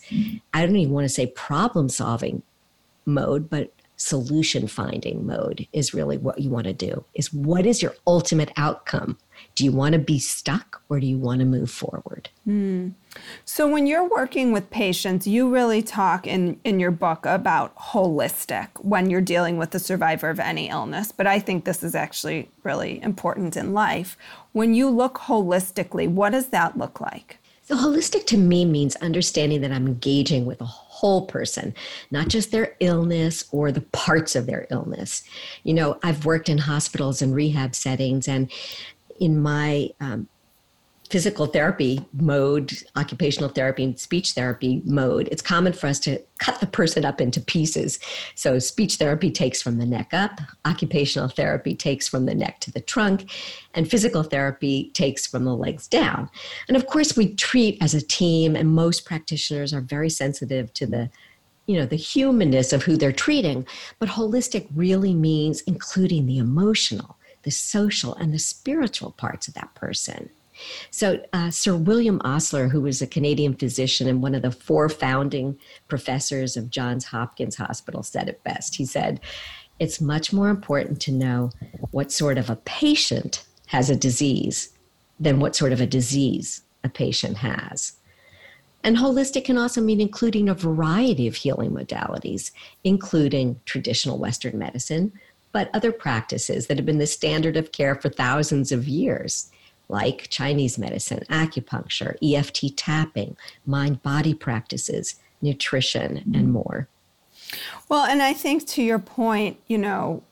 I 0.54 0.66
don't 0.66 0.76
even 0.76 0.94
want 0.94 1.06
to 1.06 1.10
say 1.10 1.28
problem 1.28 1.90
solving 1.90 2.42
mode, 3.06 3.50
but 3.50 3.72
solution 3.98 4.68
finding 4.68 5.26
mode 5.26 5.68
is 5.74 5.94
really 5.94 6.18
what 6.18 6.40
you 6.40 6.50
want 6.50 6.66
to 6.66 6.74
do. 6.74 7.04
Is 7.14 7.34
what 7.34 7.66
is 7.66 7.82
your 7.82 7.96
ultimate 8.06 8.52
outcome? 8.58 9.18
Do 9.56 9.64
you 9.64 9.72
want 9.72 9.94
to 9.94 10.00
be 10.00 10.20
stuck 10.20 10.82
or 10.90 11.00
do 11.00 11.08
you 11.08 11.18
want 11.18 11.40
to 11.40 11.46
move 11.46 11.72
forward? 11.72 12.30
Mm. 12.48 12.94
So, 13.46 13.68
when 13.68 13.88
you're 13.88 14.08
working 14.08 14.52
with 14.52 14.70
patients, 14.70 15.28
you 15.28 15.50
really 15.50 15.82
talk 15.82 16.28
in, 16.28 16.60
in 16.64 16.80
your 16.80 16.92
book 16.92 17.26
about 17.26 17.76
holistic 17.78 18.68
when 18.80 19.10
you're 19.10 19.22
dealing 19.22 19.58
with 19.58 19.72
the 19.72 19.80
survivor 19.80 20.30
of 20.30 20.40
any 20.40 20.70
illness. 20.70 21.12
But 21.12 21.28
I 21.28 21.40
think 21.40 21.64
this 21.64 21.84
is 21.84 21.96
actually 21.96 22.50
really 22.64 23.02
important 23.02 23.56
in 23.56 23.74
life. 23.74 24.18
When 24.52 24.74
you 24.74 24.90
look 24.90 25.20
holistically, 25.20 26.10
what 26.10 26.32
does 26.32 26.48
that 26.48 26.78
look 26.78 27.00
like? 27.00 27.38
So, 27.64 27.76
holistic 27.76 28.28
to 28.28 28.38
me 28.38 28.64
means 28.64 28.96
understanding 28.98 29.62
that 29.62 29.72
I'm 29.72 29.88
engaging 29.88 30.46
with 30.46 30.62
a 30.62 30.66
whole 31.06 31.28
person, 31.28 31.72
not 32.10 32.30
just 32.30 32.52
their 32.52 32.76
illness 32.80 33.46
or 33.52 33.72
the 33.72 33.82
parts 33.82 34.36
of 34.36 34.48
their 34.48 34.66
illness. 34.72 35.24
You 35.64 35.76
know, 35.76 36.00
I've 36.02 36.26
worked 36.26 36.50
in 36.50 36.58
hospitals 36.58 37.22
and 37.22 37.36
rehab 37.36 37.76
settings, 37.76 38.28
and 38.28 38.52
in 39.20 39.40
my 39.40 39.92
um, 40.00 40.28
physical 41.10 41.46
therapy 41.46 42.04
mode, 42.14 42.74
occupational 42.96 43.50
therapy, 43.50 43.84
and 43.84 44.00
speech 44.00 44.32
therapy 44.32 44.82
mode, 44.86 45.28
it's 45.32 45.42
common 45.42 45.72
for 45.72 45.88
us 45.88 46.00
to 46.00 46.20
cut 46.40 46.60
the 46.60 46.68
person 46.68 47.06
up 47.06 47.22
into 47.22 47.40
pieces. 47.40 48.00
So, 48.34 48.58
speech 48.60 48.96
therapy 48.96 49.30
takes 49.32 49.62
from 49.62 49.78
the 49.78 49.86
neck 49.86 50.14
up, 50.14 50.42
occupational 50.66 51.30
therapy 51.30 51.76
takes 51.76 52.08
from 52.08 52.26
the 52.26 52.36
neck 52.36 52.60
to 52.62 52.72
the 52.72 52.82
trunk, 52.82 53.32
and 53.74 53.90
physical 53.90 54.24
therapy 54.24 54.92
takes 54.94 55.28
from 55.28 55.46
the 55.46 55.56
legs 55.56 55.88
down. 55.88 56.30
And 56.68 56.76
of 56.76 56.88
course, 56.88 57.16
we 57.16 57.36
treat 57.36 57.82
as 57.82 57.94
a 57.94 58.02
team, 58.02 58.56
and 58.56 58.70
most 58.70 59.06
practitioners 59.06 59.74
are 59.74 59.82
very 59.82 60.10
sensitive 60.10 60.74
to 60.74 60.88
the 60.88 61.10
you 61.68 61.80
know 61.80 61.86
the 61.86 61.96
humanness 61.96 62.74
of 62.74 62.84
who 62.84 62.96
they're 62.96 63.12
treating 63.12 63.66
but 63.98 64.08
holistic 64.08 64.68
really 64.76 65.16
means 65.16 65.62
including 65.62 66.28
the 66.28 66.38
emotional 66.38 67.18
the 67.42 67.50
social 67.50 68.14
and 68.16 68.32
the 68.32 68.38
spiritual 68.38 69.12
parts 69.14 69.48
of 69.48 69.56
that 69.56 69.74
person 69.74 70.30
so 70.90 71.22
uh, 71.34 71.50
sir 71.50 71.76
william 71.76 72.22
osler 72.24 72.70
who 72.70 72.82
was 72.82 73.02
a 73.02 73.08
canadian 73.08 73.54
physician 73.54 74.08
and 74.08 74.22
one 74.22 74.36
of 74.36 74.42
the 74.42 74.52
four 74.52 74.90
founding 74.90 75.58
professors 75.88 76.56
of 76.58 76.70
johns 76.70 77.06
hopkins 77.06 77.56
hospital 77.56 78.04
said 78.04 78.30
it 78.30 78.44
best. 78.44 78.76
He 78.76 78.86
said 78.86 79.20
it's 79.80 80.00
much 80.00 80.32
more 80.32 80.50
important 80.50 81.02
to 81.02 81.12
know 81.12 81.52
what 81.92 82.12
sort 82.12 82.38
of 82.38 82.50
a 82.50 82.56
patient 82.58 83.46
has 83.68 83.90
a 83.90 83.96
disease 83.96 84.70
than 85.20 85.40
what 85.40 85.56
sort 85.56 85.74
of 85.74 85.82
a 85.82 85.88
disease 85.88 86.62
a 86.84 86.90
patient 86.90 87.38
has. 87.38 87.94
And 88.84 88.98
holistic 88.98 89.46
can 89.46 89.58
also 89.58 89.82
mean 89.82 90.00
including 90.00 90.48
a 90.48 90.54
variety 90.54 91.28
of 91.28 91.36
healing 91.36 91.72
modalities, 91.72 92.52
including 92.84 93.60
traditional 93.66 94.20
Western 94.20 94.60
medicine, 94.60 95.12
but 95.52 95.72
other 95.74 95.92
practices 95.92 96.68
that 96.68 96.78
have 96.78 96.86
been 96.86 97.00
the 97.00 97.08
standard 97.08 97.58
of 97.58 97.72
care 97.72 97.96
for 97.96 98.10
thousands 98.10 98.72
of 98.72 98.88
years, 98.88 99.50
like 99.88 100.28
Chinese 100.30 100.78
medicine, 100.78 101.24
acupuncture, 101.30 102.16
EFT 102.24 102.76
tapping, 102.76 103.38
mind 103.66 104.02
body 104.04 104.34
practices, 104.34 105.16
nutrition, 105.42 106.18
and 106.18 106.36
mm-hmm. 106.36 106.52
more. 106.52 106.88
Well, 107.90 108.06
and 108.06 108.22
I 108.22 108.34
think 108.34 108.66
to 108.70 108.84
your 108.84 109.00
point, 109.00 109.58
you 109.68 109.78
know, 109.78 110.24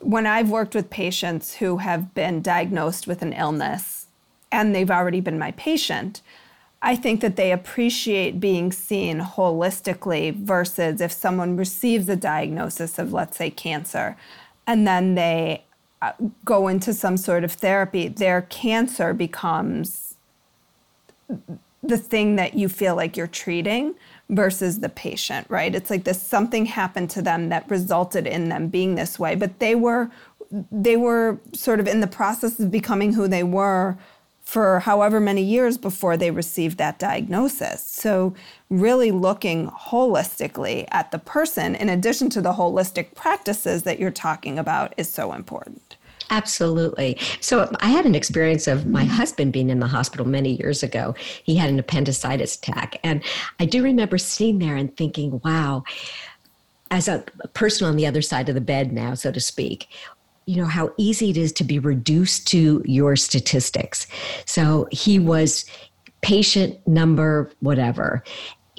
when 0.00 0.26
I've 0.26 0.50
worked 0.50 0.74
with 0.74 0.90
patients 0.90 1.56
who 1.56 1.78
have 1.78 2.14
been 2.14 2.40
diagnosed 2.40 3.06
with 3.06 3.22
an 3.22 3.32
illness 3.32 4.06
and 4.52 4.74
they've 4.74 4.90
already 4.90 5.20
been 5.20 5.38
my 5.38 5.52
patient, 5.52 6.22
I 6.82 6.96
think 6.96 7.20
that 7.20 7.36
they 7.36 7.52
appreciate 7.52 8.40
being 8.40 8.72
seen 8.72 9.20
holistically 9.20 10.34
versus 10.34 11.00
if 11.00 11.12
someone 11.12 11.56
receives 11.56 12.08
a 12.08 12.16
diagnosis 12.16 12.98
of, 12.98 13.12
let's 13.12 13.36
say, 13.36 13.50
cancer, 13.50 14.16
and 14.66 14.86
then 14.86 15.14
they 15.14 15.64
go 16.44 16.68
into 16.68 16.94
some 16.94 17.16
sort 17.16 17.44
of 17.44 17.52
therapy, 17.52 18.08
their 18.08 18.42
cancer 18.42 19.12
becomes 19.12 20.14
the 21.82 21.96
thing 21.98 22.36
that 22.36 22.54
you 22.54 22.68
feel 22.68 22.94
like 22.94 23.16
you're 23.16 23.26
treating 23.26 23.94
versus 24.28 24.80
the 24.80 24.88
patient, 24.88 25.46
right? 25.48 25.74
It's 25.74 25.90
like 25.90 26.04
this 26.04 26.22
something 26.22 26.66
happened 26.66 27.10
to 27.10 27.22
them 27.22 27.48
that 27.48 27.70
resulted 27.70 28.26
in 28.26 28.48
them 28.48 28.68
being 28.68 28.94
this 28.94 29.18
way, 29.18 29.34
but 29.34 29.58
they 29.58 29.74
were 29.74 30.10
they 30.72 30.96
were 30.96 31.38
sort 31.54 31.78
of 31.78 31.86
in 31.86 32.00
the 32.00 32.08
process 32.08 32.58
of 32.58 32.70
becoming 32.70 33.12
who 33.12 33.28
they 33.28 33.44
were 33.44 33.96
for 34.50 34.80
however 34.80 35.20
many 35.20 35.42
years 35.42 35.78
before 35.78 36.16
they 36.16 36.32
received 36.32 36.76
that 36.76 36.98
diagnosis. 36.98 37.84
So, 37.84 38.34
really 38.68 39.12
looking 39.12 39.68
holistically 39.68 40.88
at 40.90 41.12
the 41.12 41.20
person, 41.20 41.76
in 41.76 41.88
addition 41.88 42.30
to 42.30 42.40
the 42.40 42.54
holistic 42.54 43.14
practices 43.14 43.84
that 43.84 44.00
you're 44.00 44.10
talking 44.10 44.58
about, 44.58 44.92
is 44.96 45.08
so 45.08 45.34
important. 45.34 45.96
Absolutely. 46.30 47.16
So 47.40 47.72
I 47.78 47.90
had 47.90 48.06
an 48.06 48.16
experience 48.16 48.66
of 48.66 48.86
my 48.86 49.04
husband 49.04 49.52
being 49.52 49.70
in 49.70 49.78
the 49.78 49.86
hospital 49.86 50.26
many 50.26 50.54
years 50.56 50.82
ago. 50.82 51.14
He 51.44 51.54
had 51.54 51.70
an 51.70 51.78
appendicitis 51.78 52.56
attack. 52.56 52.98
And 53.04 53.22
I 53.60 53.66
do 53.66 53.84
remember 53.84 54.18
sitting 54.18 54.58
there 54.58 54.74
and 54.74 54.96
thinking, 54.96 55.40
wow, 55.44 55.84
as 56.90 57.06
a 57.06 57.24
person 57.54 57.86
on 57.86 57.94
the 57.94 58.06
other 58.06 58.22
side 58.22 58.48
of 58.48 58.56
the 58.56 58.60
bed 58.60 58.92
now, 58.92 59.14
so 59.14 59.30
to 59.30 59.40
speak, 59.40 59.88
you 60.50 60.56
know 60.56 60.68
how 60.68 60.92
easy 60.96 61.30
it 61.30 61.36
is 61.36 61.52
to 61.52 61.64
be 61.64 61.78
reduced 61.78 62.46
to 62.48 62.82
your 62.84 63.14
statistics 63.14 64.06
so 64.46 64.88
he 64.90 65.18
was 65.18 65.64
patient 66.22 66.76
number 66.86 67.50
whatever 67.60 68.24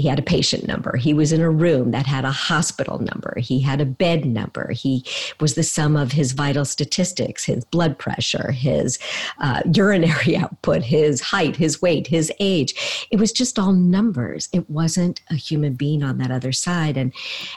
he 0.01 0.07
had 0.07 0.19
a 0.19 0.23
patient 0.23 0.67
number. 0.67 0.97
He 0.97 1.13
was 1.13 1.31
in 1.31 1.41
a 1.41 1.49
room 1.49 1.91
that 1.91 2.07
had 2.07 2.25
a 2.25 2.31
hospital 2.31 2.99
number. 2.99 3.35
He 3.37 3.59
had 3.59 3.79
a 3.79 3.85
bed 3.85 4.25
number. 4.25 4.71
He 4.71 5.05
was 5.39 5.53
the 5.53 5.63
sum 5.63 5.95
of 5.95 6.13
his 6.13 6.31
vital 6.31 6.65
statistics, 6.65 7.45
his 7.45 7.63
blood 7.65 7.99
pressure, 7.99 8.51
his 8.51 8.97
uh, 9.39 9.61
urinary 9.73 10.35
output, 10.37 10.81
his 10.81 11.21
height, 11.21 11.55
his 11.55 11.81
weight, 11.81 12.07
his 12.07 12.31
age. 12.39 13.07
It 13.11 13.19
was 13.19 13.31
just 13.31 13.59
all 13.59 13.73
numbers. 13.73 14.49
It 14.51 14.67
wasn't 14.69 15.21
a 15.29 15.35
human 15.35 15.75
being 15.75 16.03
on 16.03 16.17
that 16.17 16.31
other 16.31 16.51
side. 16.51 16.97
And 16.97 17.13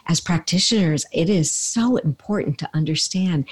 as 0.06 0.21
practitioners, 0.21 1.06
it 1.12 1.30
is 1.30 1.50
so 1.50 1.97
important 1.97 2.59
to 2.59 2.71
understand 2.75 3.47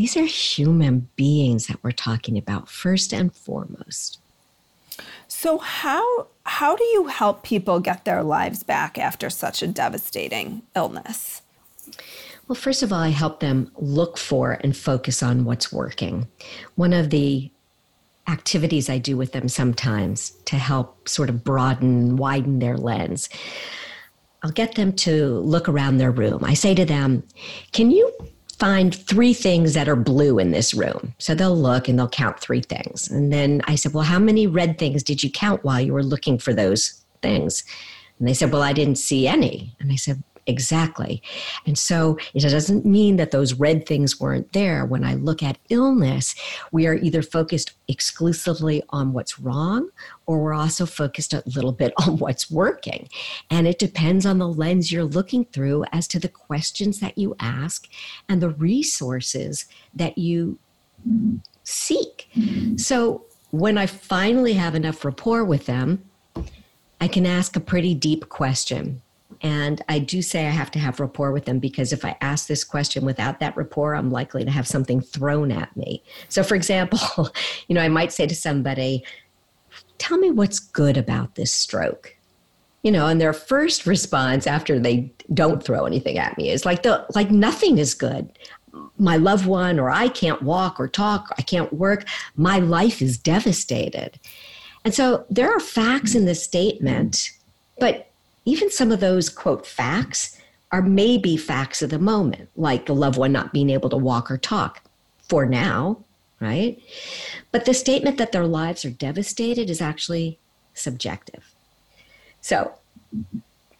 these 0.00 0.16
are 0.16 0.24
human 0.24 1.10
beings 1.14 1.66
that 1.66 1.84
we're 1.84 1.90
talking 1.90 2.38
about 2.38 2.70
first 2.70 3.12
and 3.12 3.34
foremost. 3.34 4.18
So 5.28 5.58
how 5.58 6.28
how 6.44 6.74
do 6.74 6.84
you 6.84 7.08
help 7.08 7.42
people 7.42 7.80
get 7.80 8.06
their 8.06 8.22
lives 8.22 8.62
back 8.62 8.96
after 8.96 9.28
such 9.28 9.62
a 9.62 9.66
devastating 9.66 10.62
illness? 10.74 11.42
Well, 12.48 12.56
first 12.56 12.82
of 12.82 12.94
all, 12.94 13.00
I 13.00 13.10
help 13.10 13.40
them 13.40 13.70
look 13.76 14.16
for 14.16 14.58
and 14.64 14.74
focus 14.74 15.22
on 15.22 15.44
what's 15.44 15.70
working. 15.70 16.26
One 16.76 16.94
of 16.94 17.10
the 17.10 17.50
activities 18.26 18.88
I 18.88 18.96
do 18.96 19.18
with 19.18 19.32
them 19.32 19.50
sometimes 19.50 20.30
to 20.46 20.56
help 20.56 21.10
sort 21.10 21.28
of 21.28 21.44
broaden, 21.44 22.16
widen 22.16 22.58
their 22.58 22.78
lens. 22.78 23.28
I'll 24.42 24.50
get 24.50 24.76
them 24.76 24.94
to 24.94 25.40
look 25.40 25.68
around 25.68 25.98
their 25.98 26.10
room. 26.10 26.42
I 26.42 26.54
say 26.54 26.74
to 26.74 26.86
them, 26.86 27.22
Can 27.72 27.90
you 27.90 28.10
find 28.60 28.94
three 28.94 29.32
things 29.32 29.72
that 29.72 29.88
are 29.88 29.96
blue 29.96 30.38
in 30.38 30.50
this 30.50 30.74
room. 30.74 31.14
So 31.18 31.34
they'll 31.34 31.56
look 31.56 31.88
and 31.88 31.98
they'll 31.98 32.08
count 32.08 32.38
three 32.38 32.60
things. 32.60 33.10
And 33.10 33.32
then 33.32 33.62
I 33.64 33.74
said, 33.74 33.94
Well, 33.94 34.04
how 34.04 34.18
many 34.18 34.46
red 34.46 34.78
things 34.78 35.02
did 35.02 35.22
you 35.22 35.30
count 35.30 35.64
while 35.64 35.80
you 35.80 35.94
were 35.94 36.04
looking 36.04 36.38
for 36.38 36.52
those 36.52 37.02
things? 37.22 37.64
And 38.18 38.28
they 38.28 38.34
said, 38.34 38.52
Well, 38.52 38.62
I 38.62 38.74
didn't 38.74 38.96
see 38.98 39.26
any. 39.26 39.74
And 39.80 39.90
I 39.90 39.96
said, 39.96 40.22
Exactly. 40.50 41.22
And 41.64 41.78
so 41.78 42.18
it 42.34 42.40
doesn't 42.40 42.84
mean 42.84 43.16
that 43.16 43.30
those 43.30 43.54
red 43.54 43.86
things 43.86 44.18
weren't 44.18 44.52
there. 44.52 44.84
When 44.84 45.04
I 45.04 45.14
look 45.14 45.44
at 45.44 45.58
illness, 45.68 46.34
we 46.72 46.88
are 46.88 46.94
either 46.94 47.22
focused 47.22 47.74
exclusively 47.86 48.82
on 48.90 49.12
what's 49.12 49.38
wrong 49.38 49.90
or 50.26 50.42
we're 50.42 50.52
also 50.52 50.86
focused 50.86 51.32
a 51.32 51.44
little 51.46 51.70
bit 51.70 51.92
on 51.98 52.18
what's 52.18 52.50
working. 52.50 53.08
And 53.48 53.68
it 53.68 53.78
depends 53.78 54.26
on 54.26 54.38
the 54.38 54.48
lens 54.48 54.90
you're 54.90 55.04
looking 55.04 55.44
through 55.44 55.84
as 55.92 56.08
to 56.08 56.18
the 56.18 56.28
questions 56.28 56.98
that 56.98 57.16
you 57.16 57.36
ask 57.38 57.88
and 58.28 58.42
the 58.42 58.50
resources 58.50 59.66
that 59.94 60.18
you 60.18 60.58
seek. 61.62 62.28
So 62.74 63.24
when 63.52 63.78
I 63.78 63.86
finally 63.86 64.54
have 64.54 64.74
enough 64.74 65.04
rapport 65.04 65.44
with 65.44 65.66
them, 65.66 66.10
I 67.00 67.06
can 67.06 67.24
ask 67.24 67.54
a 67.54 67.60
pretty 67.60 67.94
deep 67.94 68.28
question 68.28 69.00
and 69.42 69.82
I 69.88 69.98
do 69.98 70.20
say 70.20 70.46
I 70.46 70.50
have 70.50 70.70
to 70.72 70.78
have 70.78 71.00
rapport 71.00 71.32
with 71.32 71.46
them 71.46 71.58
because 71.58 71.92
if 71.92 72.04
I 72.04 72.16
ask 72.20 72.46
this 72.46 72.62
question 72.62 73.04
without 73.04 73.40
that 73.40 73.56
rapport, 73.56 73.94
I'm 73.94 74.10
likely 74.10 74.44
to 74.44 74.50
have 74.50 74.66
something 74.66 75.00
thrown 75.00 75.50
at 75.50 75.74
me. 75.76 76.02
So, 76.28 76.42
for 76.42 76.54
example, 76.54 77.30
you 77.68 77.74
know, 77.74 77.80
I 77.80 77.88
might 77.88 78.12
say 78.12 78.26
to 78.26 78.34
somebody, 78.34 79.04
Tell 79.98 80.16
me 80.16 80.30
what's 80.30 80.58
good 80.58 80.96
about 80.96 81.34
this 81.34 81.52
stroke. 81.52 82.16
You 82.82 82.90
know, 82.90 83.06
and 83.06 83.20
their 83.20 83.34
first 83.34 83.86
response 83.86 84.46
after 84.46 84.78
they 84.78 85.12
don't 85.34 85.62
throw 85.62 85.84
anything 85.84 86.16
at 86.16 86.38
me 86.38 86.48
is 86.48 86.64
like 86.64 86.82
the 86.82 87.06
like 87.14 87.30
nothing 87.30 87.76
is 87.76 87.92
good. 87.94 88.30
My 88.96 89.16
loved 89.16 89.46
one, 89.46 89.78
or 89.78 89.90
I 89.90 90.08
can't 90.08 90.40
walk 90.42 90.80
or 90.80 90.88
talk, 90.88 91.34
I 91.36 91.42
can't 91.42 91.72
work. 91.72 92.06
My 92.36 92.58
life 92.58 93.02
is 93.02 93.18
devastated. 93.18 94.18
And 94.84 94.94
so 94.94 95.26
there 95.28 95.54
are 95.54 95.60
facts 95.60 96.14
in 96.14 96.24
this 96.24 96.42
statement, 96.42 97.30
but 97.78 98.09
even 98.44 98.70
some 98.70 98.92
of 98.92 99.00
those 99.00 99.28
quote 99.28 99.66
facts 99.66 100.40
are 100.72 100.82
maybe 100.82 101.36
facts 101.36 101.82
of 101.82 101.90
the 101.90 101.98
moment, 101.98 102.48
like 102.56 102.86
the 102.86 102.94
loved 102.94 103.18
one 103.18 103.32
not 103.32 103.52
being 103.52 103.70
able 103.70 103.90
to 103.90 103.96
walk 103.96 104.30
or 104.30 104.38
talk 104.38 104.82
for 105.28 105.46
now, 105.46 105.98
right? 106.40 106.80
But 107.52 107.64
the 107.64 107.74
statement 107.74 108.18
that 108.18 108.32
their 108.32 108.46
lives 108.46 108.84
are 108.84 108.90
devastated 108.90 109.68
is 109.68 109.80
actually 109.80 110.38
subjective. 110.74 111.54
So, 112.40 112.72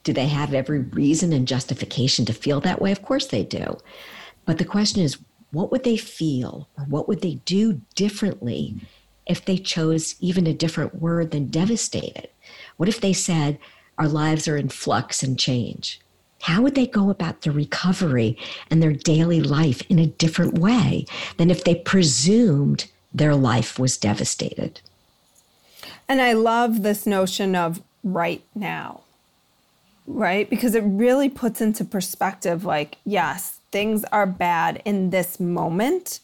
do 0.03 0.13
they 0.13 0.29
have 0.29 0.55
every 0.55 0.81
reason 0.81 1.33
and 1.33 1.47
justification 1.47 2.25
to 2.25 2.33
feel 2.33 2.61
that 2.61 2.81
way? 2.81 2.91
Of 2.91 3.03
course 3.03 3.27
they 3.27 3.45
do. 3.45 3.79
But 4.45 4.59
the 4.59 4.65
question 4.65 5.03
is, 5.03 5.19
what 5.53 5.71
would 5.71 5.85
they 5.85 5.97
feel 5.97 6.69
or 6.79 6.85
what 6.85 7.09
would 7.09 7.21
they 7.23 7.35
do 7.45 7.81
differently 7.95 8.77
if 9.27 9.45
they 9.45 9.59
chose 9.59 10.17
even 10.21 10.47
a 10.47 10.55
different 10.55 10.97
word 10.97 11.31
than 11.31 11.47
devastated? 11.47 12.29
What 12.77 12.89
if 12.89 13.01
they 13.01 13.13
said, 13.13 13.59
our 14.01 14.09
lives 14.09 14.49
are 14.49 14.57
in 14.57 14.71
flux 14.71 15.23
and 15.23 15.39
change. 15.39 16.01
How 16.41 16.63
would 16.63 16.75
they 16.75 16.87
go 16.87 17.11
about 17.11 17.43
their 17.43 17.53
recovery 17.53 18.39
and 18.71 18.83
their 18.83 18.95
daily 18.95 19.43
life 19.43 19.83
in 19.91 19.99
a 19.99 20.07
different 20.07 20.59
way 20.59 21.05
than 21.37 21.51
if 21.51 21.65
they 21.65 21.75
presumed 21.75 22.91
their 23.13 23.35
life 23.35 23.79
was 23.79 23.99
devastated? 23.99 24.81
And 26.09 26.23
I 26.23 26.33
love 26.33 26.83
this 26.83 27.07
notion 27.07 27.55
of 27.55 27.83
right 28.03 28.43
now, 28.55 29.03
right? 30.07 30.49
Because 30.49 30.75
it 30.75 30.83
really 30.87 31.29
puts 31.29 31.61
into 31.61 31.85
perspective 31.85 32.65
like, 32.65 32.97
yes, 33.05 33.61
things 33.71 34.05
are 34.05 34.27
bad 34.27 34.81
in 34.87 35.11
this 35.11 35.39
moment 35.39 36.21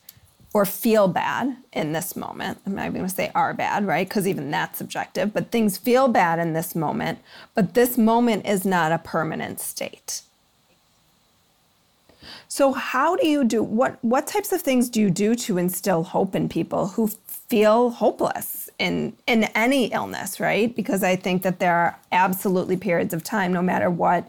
or 0.57 0.65
feel 0.65 1.07
bad 1.07 1.55
in 1.75 1.93
this 1.93 2.17
moment. 2.17 2.57
I'm 2.65 2.75
not 2.75 2.87
even 2.87 2.95
going 2.95 3.09
to 3.11 3.15
say 3.15 3.31
are 3.35 3.53
bad, 3.53 3.87
right? 3.87 4.09
Because 4.09 4.27
even 4.27 4.51
that's 4.51 4.79
subjective, 4.79 5.35
but 5.35 5.51
things 5.51 5.77
feel 5.77 6.09
bad 6.09 6.39
in 6.39 6.55
this 6.55 6.75
moment, 6.75 7.19
but 7.55 7.75
this 7.75 7.99
moment 7.99 8.47
is 8.47 8.65
not 8.65 8.91
a 8.91 8.97
permanent 8.97 9.61
state. 9.61 10.23
So 12.49 12.73
how 12.73 13.17
do 13.17 13.29
you 13.29 13.45
do 13.45 13.63
what 13.63 14.03
what 14.03 14.27
types 14.27 14.51
of 14.51 14.63
things 14.63 14.89
do 14.89 14.99
you 14.99 15.11
do 15.11 15.35
to 15.35 15.59
instill 15.59 16.05
hope 16.05 16.35
in 16.35 16.49
people 16.49 16.87
who 16.87 17.09
feel 17.29 17.91
hopeless 17.91 18.71
in 18.79 19.13
in 19.27 19.45
any 19.55 19.93
illness, 19.93 20.41
right? 20.41 20.75
Because 20.75 21.03
I 21.03 21.17
think 21.17 21.43
that 21.43 21.59
there 21.59 21.75
are 21.75 21.99
absolutely 22.13 22.79
periods 22.79 23.13
of 23.13 23.23
time 23.23 23.53
no 23.53 23.61
matter 23.61 23.91
what 23.91 24.27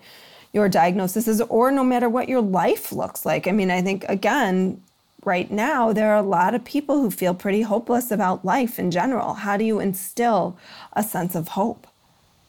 your 0.51 0.67
diagnosis 0.67 1.25
is 1.25 1.39
or 1.39 1.71
no 1.71 1.85
matter 1.85 2.09
what 2.09 2.27
your 2.27 2.41
life 2.41 2.91
looks 2.91 3.25
like. 3.25 3.47
I 3.47 3.53
mean, 3.53 3.71
I 3.71 3.81
think 3.81 4.03
again, 4.09 4.81
right 5.27 5.51
now 5.51 5.91
there 5.91 6.09
are 6.11 6.17
a 6.17 6.21
lot 6.23 6.55
of 6.55 6.63
people 6.63 7.01
who 7.01 7.11
feel 7.11 7.35
pretty 7.35 7.61
hopeless 7.61 8.09
about 8.09 8.45
life 8.45 8.79
in 8.79 8.89
general. 8.89 9.33
How 9.33 9.57
do 9.57 9.65
you 9.65 9.79
instill 9.79 10.57
a 10.93 11.03
sense 11.03 11.35
of 11.35 11.49
hope? 11.49 11.85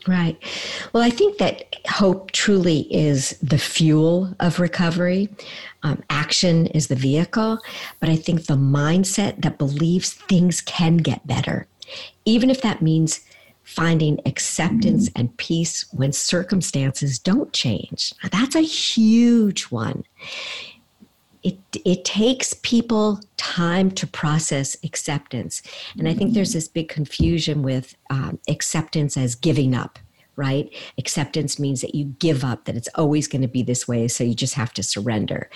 Right. 0.06 0.38
Well, 0.92 1.02
I 1.02 1.11
think 1.11 1.38
that 1.38 1.75
hope 1.88 2.30
truly 2.30 2.82
is 2.94 3.37
the 3.42 3.58
fuel 3.58 4.32
of 4.38 4.61
recovery. 4.61 5.28
Um, 5.82 6.02
action 6.08 6.68
is 6.68 6.87
the 6.87 6.94
vehicle, 6.94 7.58
but 7.99 8.08
I 8.08 8.14
think 8.14 8.47
the 8.47 8.54
mindset 8.54 9.42
that 9.42 9.58
believes 9.58 10.12
things 10.12 10.61
can 10.61 10.99
get 10.99 11.26
better, 11.26 11.66
even 12.25 12.49
if 12.49 12.62
that 12.62 12.80
means 12.80 13.20
finding 13.64 14.18
acceptance 14.25 15.11
and 15.14 15.37
peace 15.37 15.85
when 15.92 16.12
circumstances 16.12 17.18
don't 17.18 17.52
change. 17.52 18.14
That's 18.30 18.54
a 18.54 18.62
huge 18.62 19.64
one. 19.64 20.04
It, 21.42 21.59
it 21.85 22.04
takes 22.04 22.54
people 22.62 23.21
time 23.37 23.90
to 23.92 24.07
process 24.07 24.76
acceptance. 24.85 25.62
And 25.99 26.09
I 26.09 26.14
think 26.14 26.35
there's 26.35 26.52
this 26.52 26.68
big 26.68 26.88
confusion 26.88 27.62
with 27.62 27.95
um, 28.11 28.38
acceptance 28.49 29.16
as 29.16 29.35
giving 29.35 29.75
up 29.75 29.99
right? 30.38 30.73
Acceptance 30.97 31.59
means 31.59 31.80
that 31.80 31.97
you 31.97 32.04
give 32.04 32.45
up, 32.45 32.64
that 32.64 32.76
it's 32.76 32.88
always 32.95 33.26
going 33.26 33.42
to 33.42 33.49
be 33.49 33.62
this 33.62 33.88
way, 33.88 34.07
so 34.07 34.23
you 34.23 34.35
just 34.35 34.54
have 34.54 34.73
to 34.75 34.83
surrender. 34.85 35.50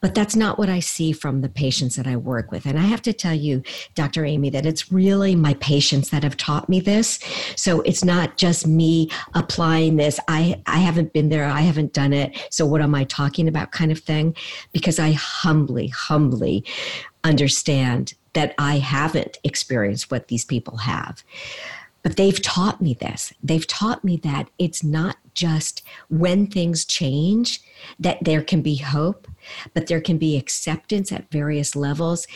But 0.00 0.14
that's 0.14 0.34
not 0.34 0.58
what 0.58 0.70
I 0.70 0.80
see 0.80 1.12
from 1.12 1.42
the 1.42 1.48
patients 1.50 1.96
that 1.96 2.06
I 2.06 2.16
work 2.16 2.50
with. 2.50 2.64
And 2.64 2.78
I 2.78 2.82
have 2.82 3.02
to 3.02 3.12
tell 3.12 3.34
you, 3.34 3.62
Dr. 3.94 4.24
Amy, 4.24 4.48
that 4.50 4.64
it's 4.64 4.90
really 4.90 5.36
my 5.36 5.52
patients 5.54 6.08
that 6.08 6.22
have 6.22 6.38
taught 6.38 6.70
me 6.70 6.80
this. 6.80 7.20
So 7.54 7.82
it's 7.82 8.02
not 8.02 8.38
just 8.38 8.66
me 8.66 9.10
applying 9.34 9.96
this. 9.96 10.18
I, 10.26 10.62
I 10.66 10.78
haven't 10.78 11.12
been 11.12 11.28
there, 11.28 11.44
I 11.44 11.60
haven't 11.60 11.92
done 11.92 12.14
it. 12.14 12.34
So 12.50 12.64
what 12.64 12.80
am 12.80 12.94
I 12.94 13.04
talking 13.04 13.46
about 13.46 13.72
kind 13.72 13.92
of 13.92 13.98
thing? 13.98 14.34
Because 14.72 14.98
I 14.98 15.12
humbly, 15.12 15.88
humbly 15.88 16.64
understand 17.24 18.14
that 18.32 18.54
I 18.58 18.78
haven't 18.78 19.38
experienced 19.44 20.10
what 20.10 20.28
these 20.28 20.44
people 20.44 20.78
have. 20.78 21.22
But 22.04 22.16
they've 22.16 22.40
taught 22.40 22.80
me 22.80 22.94
this. 22.94 23.32
They've 23.42 23.66
taught 23.66 24.04
me 24.04 24.18
that 24.18 24.48
it's 24.58 24.84
not 24.84 25.16
just 25.32 25.82
when 26.08 26.46
things 26.46 26.84
change 26.84 27.60
that 27.98 28.22
there 28.22 28.42
can 28.42 28.62
be 28.62 28.76
hope, 28.76 29.26
but 29.72 29.88
there 29.88 30.00
can 30.00 30.18
be 30.18 30.36
acceptance 30.36 31.10
at 31.10 31.30
various 31.30 31.74
levels. 31.74 32.28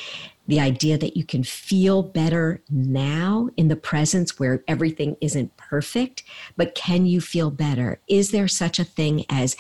The 0.49 0.59
idea 0.59 0.97
that 0.97 1.17
you 1.17 1.25
can 1.25 1.45
feel 1.45 2.03
better 2.03 2.63
now 2.71 3.51
in 3.59 3.69
the 3.69 3.77
presence 3.77 4.39
where 4.39 4.65
everything 4.67 5.17
isn't 5.21 5.57
perfect, 5.59 6.25
but 6.57 6.75
can 6.75 7.05
you 7.05 7.21
feel 7.21 7.51
better? 7.51 8.01
Is 8.09 8.31
there 8.31 8.49
such 8.49 8.79
a 8.79 8.85
thing 8.85 9.27
as 9.29 9.55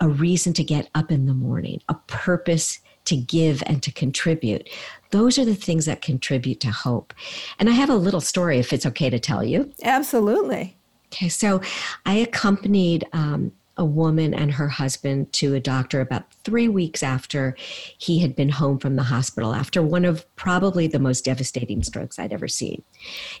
a 0.00 0.08
reason 0.08 0.52
to 0.54 0.64
get 0.64 0.90
up 0.94 1.12
in 1.12 1.26
the 1.26 1.34
morning, 1.34 1.80
a 1.88 1.94
purpose 1.94 2.80
to 3.04 3.16
give 3.16 3.62
and 3.66 3.82
to 3.82 3.92
contribute? 3.92 4.68
Those 5.10 5.38
are 5.38 5.44
the 5.44 5.54
things 5.54 5.86
that 5.86 6.02
contribute 6.02 6.60
to 6.60 6.70
hope. 6.70 7.12
And 7.58 7.68
I 7.68 7.72
have 7.72 7.90
a 7.90 7.96
little 7.96 8.20
story, 8.20 8.58
if 8.58 8.72
it's 8.72 8.86
okay 8.86 9.10
to 9.10 9.18
tell 9.18 9.44
you. 9.44 9.72
Absolutely. 9.82 10.76
Okay, 11.12 11.28
so 11.28 11.60
I 12.06 12.14
accompanied 12.14 13.06
um, 13.12 13.52
a 13.76 13.84
woman 13.84 14.34
and 14.34 14.52
her 14.52 14.68
husband 14.68 15.32
to 15.32 15.54
a 15.54 15.60
doctor 15.60 16.00
about 16.00 16.32
three 16.44 16.68
weeks 16.68 17.02
after 17.02 17.56
he 17.98 18.20
had 18.20 18.36
been 18.36 18.48
home 18.48 18.78
from 18.78 18.96
the 18.96 19.02
hospital 19.02 19.54
after 19.54 19.82
one 19.82 20.04
of 20.04 20.24
probably 20.36 20.86
the 20.86 20.98
most 20.98 21.24
devastating 21.24 21.82
strokes 21.82 22.18
I'd 22.18 22.32
ever 22.32 22.48
seen. 22.48 22.82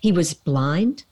He 0.00 0.12
was 0.12 0.34
blind. 0.34 1.04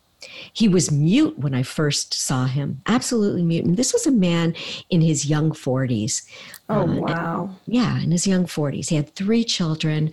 He 0.53 0.69
was 0.69 0.91
mute 0.91 1.39
when 1.39 1.55
I 1.55 1.63
first 1.63 2.15
saw 2.15 2.47
him, 2.47 2.83
absolutely 2.87 3.43
mute. 3.43 3.65
And 3.65 3.77
this 3.77 3.93
was 3.93 4.07
a 4.07 4.13
man 4.13 4.55
in 4.91 5.01
his 5.01 5.27
young 5.27 5.51
40s. 5.53 6.29
Oh, 6.69 6.83
uh, 6.83 6.87
wow. 6.87 7.51
yeah, 7.67 8.01
in 8.01 8.11
his 8.11 8.27
young 8.27 8.45
40s. 8.45 8.89
He 8.89 8.97
had 8.97 9.15
three 9.15 9.45
children, 9.45 10.13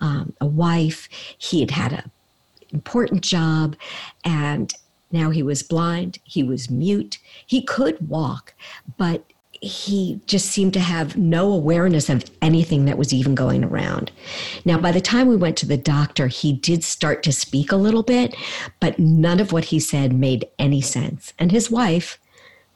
um, 0.00 0.32
a 0.40 0.46
wife. 0.46 1.08
He 1.38 1.60
had 1.60 1.70
had 1.70 1.92
an 1.92 2.10
important 2.72 3.22
job, 3.22 3.76
and 4.24 4.72
now 5.10 5.30
he 5.30 5.42
was 5.42 5.62
blind. 5.62 6.18
He 6.24 6.42
was 6.42 6.70
mute. 6.70 7.18
He 7.46 7.62
could 7.62 8.08
walk, 8.08 8.54
but 8.96 9.24
he 9.60 10.20
just 10.26 10.46
seemed 10.46 10.72
to 10.74 10.80
have 10.80 11.16
no 11.16 11.52
awareness 11.52 12.08
of 12.08 12.24
anything 12.40 12.84
that 12.84 12.98
was 12.98 13.12
even 13.12 13.34
going 13.34 13.64
around. 13.64 14.12
Now, 14.64 14.78
by 14.78 14.92
the 14.92 15.00
time 15.00 15.26
we 15.26 15.36
went 15.36 15.56
to 15.58 15.66
the 15.66 15.76
doctor, 15.76 16.28
he 16.28 16.52
did 16.52 16.84
start 16.84 17.22
to 17.24 17.32
speak 17.32 17.72
a 17.72 17.76
little 17.76 18.02
bit, 18.02 18.36
but 18.80 18.98
none 18.98 19.40
of 19.40 19.52
what 19.52 19.66
he 19.66 19.80
said 19.80 20.12
made 20.12 20.46
any 20.58 20.80
sense. 20.80 21.32
And 21.38 21.50
his 21.50 21.70
wife, 21.70 22.18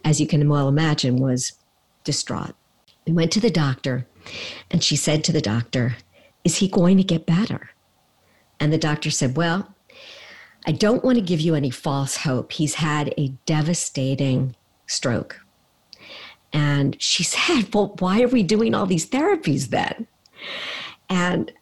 as 0.04 0.20
you 0.20 0.26
can 0.26 0.48
well 0.48 0.68
imagine, 0.68 1.18
was 1.18 1.52
distraught. 2.04 2.54
We 3.06 3.12
went 3.12 3.32
to 3.32 3.40
the 3.40 3.50
doctor, 3.50 4.06
and 4.70 4.82
she 4.82 4.96
said 4.96 5.22
to 5.24 5.32
the 5.32 5.40
doctor, 5.40 5.96
Is 6.44 6.56
he 6.56 6.68
going 6.68 6.96
to 6.96 7.04
get 7.04 7.26
better? 7.26 7.70
And 8.58 8.72
the 8.72 8.78
doctor 8.78 9.10
said, 9.10 9.36
Well, 9.36 9.72
I 10.66 10.72
don't 10.72 11.04
want 11.04 11.16
to 11.16 11.22
give 11.22 11.40
you 11.40 11.54
any 11.54 11.70
false 11.70 12.18
hope. 12.18 12.52
He's 12.52 12.74
had 12.74 13.12
a 13.16 13.28
devastating 13.46 14.54
stroke 14.86 15.41
and 16.52 17.00
she 17.00 17.22
said, 17.22 17.72
Well, 17.72 17.94
why 17.98 18.22
are 18.22 18.28
we 18.28 18.42
doing 18.42 18.74
all 18.74 18.86
these 18.86 19.08
therapies 19.08 19.68
then? 19.68 20.06
And 21.08 21.52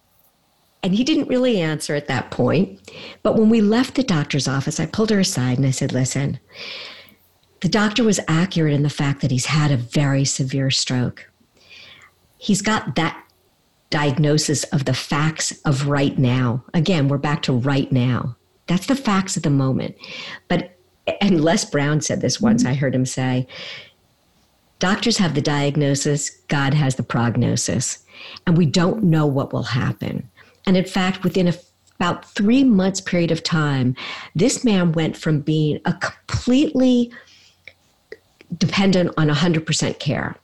and 0.82 0.94
he 0.94 1.04
didn't 1.04 1.28
really 1.28 1.60
answer 1.60 1.94
at 1.94 2.08
that 2.08 2.30
point. 2.30 2.80
But 3.22 3.36
when 3.36 3.50
we 3.50 3.60
left 3.60 3.96
the 3.96 4.02
doctor's 4.02 4.48
office, 4.48 4.80
I 4.80 4.86
pulled 4.86 5.10
her 5.10 5.20
aside 5.20 5.58
and 5.58 5.66
I 5.66 5.72
said, 5.72 5.92
Listen, 5.92 6.40
the 7.60 7.68
doctor 7.68 8.02
was 8.02 8.20
accurate 8.28 8.72
in 8.72 8.82
the 8.82 8.90
fact 8.90 9.20
that 9.20 9.30
he's 9.30 9.46
had 9.46 9.70
a 9.70 9.76
very 9.76 10.24
severe 10.24 10.70
stroke. 10.70 11.30
He's 12.38 12.62
got 12.62 12.94
that 12.96 13.22
diagnosis 13.90 14.64
of 14.64 14.84
the 14.84 14.94
facts 14.94 15.60
of 15.64 15.88
right 15.88 16.16
now. 16.16 16.64
Again, 16.72 17.08
we're 17.08 17.18
back 17.18 17.42
to 17.42 17.52
right 17.52 17.90
now. 17.92 18.36
That's 18.66 18.86
the 18.86 18.96
facts 18.96 19.36
of 19.36 19.42
the 19.42 19.50
moment. 19.50 19.96
But, 20.48 20.78
and 21.20 21.44
Les 21.44 21.64
Brown 21.64 22.00
said 22.00 22.20
this 22.20 22.40
once, 22.40 22.62
mm-hmm. 22.62 22.72
I 22.72 22.76
heard 22.76 22.94
him 22.94 23.04
say, 23.04 23.46
Doctors 24.80 25.18
have 25.18 25.34
the 25.34 25.42
diagnosis, 25.42 26.30
God 26.48 26.72
has 26.72 26.96
the 26.96 27.02
prognosis, 27.02 27.98
and 28.46 28.56
we 28.56 28.66
don't 28.66 29.04
know 29.04 29.26
what 29.26 29.52
will 29.52 29.62
happen. 29.62 30.28
And 30.66 30.76
in 30.76 30.86
fact, 30.86 31.22
within 31.22 31.48
a, 31.48 31.54
about 31.96 32.24
three 32.24 32.64
months 32.64 33.00
period 33.00 33.30
of 33.30 33.42
time, 33.42 33.94
this 34.34 34.64
man 34.64 34.92
went 34.92 35.18
from 35.18 35.42
being 35.42 35.80
a 35.84 35.92
completely 35.92 37.12
dependent 38.56 39.12
on 39.18 39.28
100% 39.28 39.98
care. 39.98 40.34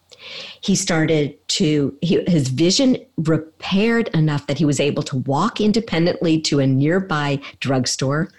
He 0.60 0.76
started 0.76 1.36
to, 1.48 1.96
he, 2.02 2.22
his 2.26 2.48
vision 2.48 2.98
repaired 3.16 4.08
enough 4.08 4.46
that 4.48 4.58
he 4.58 4.66
was 4.66 4.80
able 4.80 5.02
to 5.04 5.16
walk 5.18 5.62
independently 5.62 6.40
to 6.42 6.60
a 6.60 6.66
nearby 6.66 7.40
drugstore. 7.60 8.30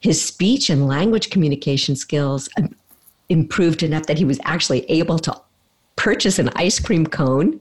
His 0.00 0.24
speech 0.24 0.70
and 0.70 0.86
language 0.86 1.28
communication 1.28 1.94
skills 1.94 2.48
um, 2.56 2.74
improved 3.28 3.82
enough 3.82 4.06
that 4.06 4.18
he 4.18 4.24
was 4.24 4.40
actually 4.44 4.88
able 4.90 5.18
to 5.20 5.40
purchase 5.96 6.38
an 6.38 6.50
ice 6.56 6.78
cream 6.78 7.06
cone, 7.06 7.60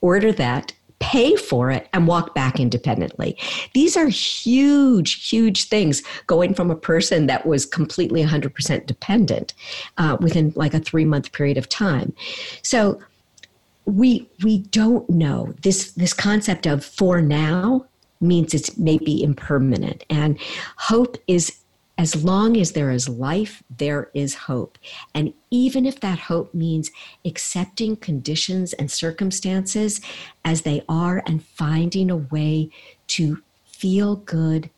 order 0.00 0.32
that, 0.32 0.72
pay 1.00 1.36
for 1.36 1.70
it, 1.70 1.88
and 1.92 2.06
walk 2.08 2.34
back 2.34 2.58
independently. 2.58 3.36
These 3.72 3.96
are 3.96 4.08
huge, 4.08 5.28
huge 5.28 5.68
things 5.68 6.02
going 6.26 6.54
from 6.54 6.70
a 6.70 6.76
person 6.76 7.26
that 7.26 7.46
was 7.46 7.64
completely 7.64 8.22
100% 8.22 8.86
dependent 8.86 9.54
uh, 9.96 10.16
within 10.20 10.52
like 10.56 10.74
a 10.74 10.80
three 10.80 11.04
month 11.04 11.32
period 11.32 11.56
of 11.56 11.68
time. 11.68 12.14
So 12.62 13.00
we 13.84 14.28
we 14.44 14.58
don't 14.58 15.08
know 15.08 15.54
this 15.62 15.92
this 15.92 16.12
concept 16.12 16.66
of 16.66 16.84
for 16.84 17.22
now 17.22 17.86
means 18.20 18.52
it's 18.52 18.76
maybe 18.76 19.22
impermanent 19.22 20.04
and 20.10 20.38
hope 20.76 21.16
is 21.26 21.58
as 21.98 22.24
long 22.24 22.56
as 22.56 22.72
there 22.72 22.92
is 22.92 23.08
life, 23.08 23.62
there 23.76 24.08
is 24.14 24.34
hope. 24.34 24.78
And 25.14 25.34
even 25.50 25.84
if 25.84 25.98
that 26.00 26.20
hope 26.20 26.54
means 26.54 26.92
accepting 27.24 27.96
conditions 27.96 28.72
and 28.72 28.88
circumstances 28.88 30.00
as 30.44 30.62
they 30.62 30.84
are 30.88 31.22
and 31.26 31.44
finding 31.44 32.08
a 32.08 32.16
way 32.16 32.70
to 33.08 33.42
feel 33.66 34.16
good, 34.16 34.70